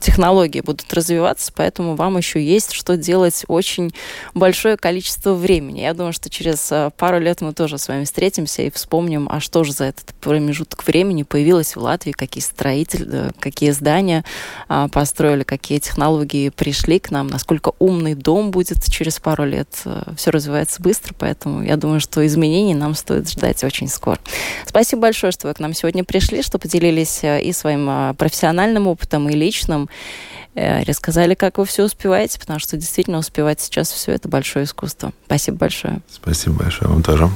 технологии 0.00 0.60
будут 0.60 0.92
развиваться, 0.92 1.52
поэтому 1.54 1.94
вам 1.94 2.16
еще 2.16 2.44
есть 2.44 2.72
что 2.72 2.96
делать 2.96 3.44
очень 3.48 3.92
большое 4.34 4.76
количество 4.76 5.34
времени. 5.34 5.80
Я 5.80 5.94
думаю, 5.94 6.12
что 6.12 6.28
через 6.30 6.70
э, 6.70 6.90
пару 6.96 7.18
лет 7.18 7.40
мы 7.40 7.52
тоже 7.52 7.78
с 7.78 7.88
вами 7.88 8.04
встретимся 8.04 8.62
и 8.62 8.70
вспомним, 8.70 9.28
а 9.30 9.40
что 9.40 9.64
же 9.64 9.72
за 9.72 9.84
этот 9.84 10.14
промежуток 10.16 10.86
времени 10.86 11.22
появилось 11.22 11.76
в 11.76 11.80
Латвии, 11.80 12.12
какие 12.12 12.42
строители, 12.42 13.06
э, 13.10 13.30
какие 13.38 13.70
здания 13.70 14.24
а, 14.68 14.88
построили, 14.88 15.42
какие 15.42 15.78
технологии 15.78 16.50
пришли 16.50 16.98
к 16.98 17.10
нам, 17.10 17.28
насколько 17.28 17.72
умный 17.78 18.14
дом 18.14 18.50
будет 18.50 18.84
через 18.84 19.18
пару 19.18 19.44
лет. 19.44 19.68
Э, 19.84 20.02
Все 20.16 20.30
развивается 20.30 20.82
быстро, 20.82 21.14
поэтому 21.18 21.62
я 21.62 21.76
думаю, 21.76 22.00
что 22.00 22.24
изменений 22.26 22.74
нам 22.74 22.94
стоит 22.94 23.30
ждать 23.30 23.64
очень 23.64 23.88
скоро. 23.88 24.18
Спасибо 24.66 25.02
большое, 25.02 25.32
что 25.32 25.48
вы 25.48 25.54
к 25.54 25.60
нам 25.60 25.74
сегодня 25.74 26.04
пришли, 26.04 26.42
что 26.42 26.58
поделились 26.58 27.20
и 27.22 27.52
своим 27.52 28.14
профессиональным 28.16 28.86
опытом, 28.86 29.28
и 29.28 29.32
личным. 29.32 29.85
Э, 30.54 30.82
рассказали, 30.84 31.34
как 31.34 31.58
вы 31.58 31.66
все 31.66 31.84
успеваете, 31.84 32.40
потому 32.40 32.58
что 32.58 32.76
действительно 32.78 33.18
успевать 33.18 33.60
сейчас 33.60 33.90
все 33.90 34.12
это 34.12 34.26
большое 34.28 34.64
искусство. 34.64 35.12
Спасибо 35.26 35.58
большое. 35.58 36.00
Спасибо 36.10 36.56
большое 36.56 36.90
вам 36.90 37.02
тоже. 37.02 37.30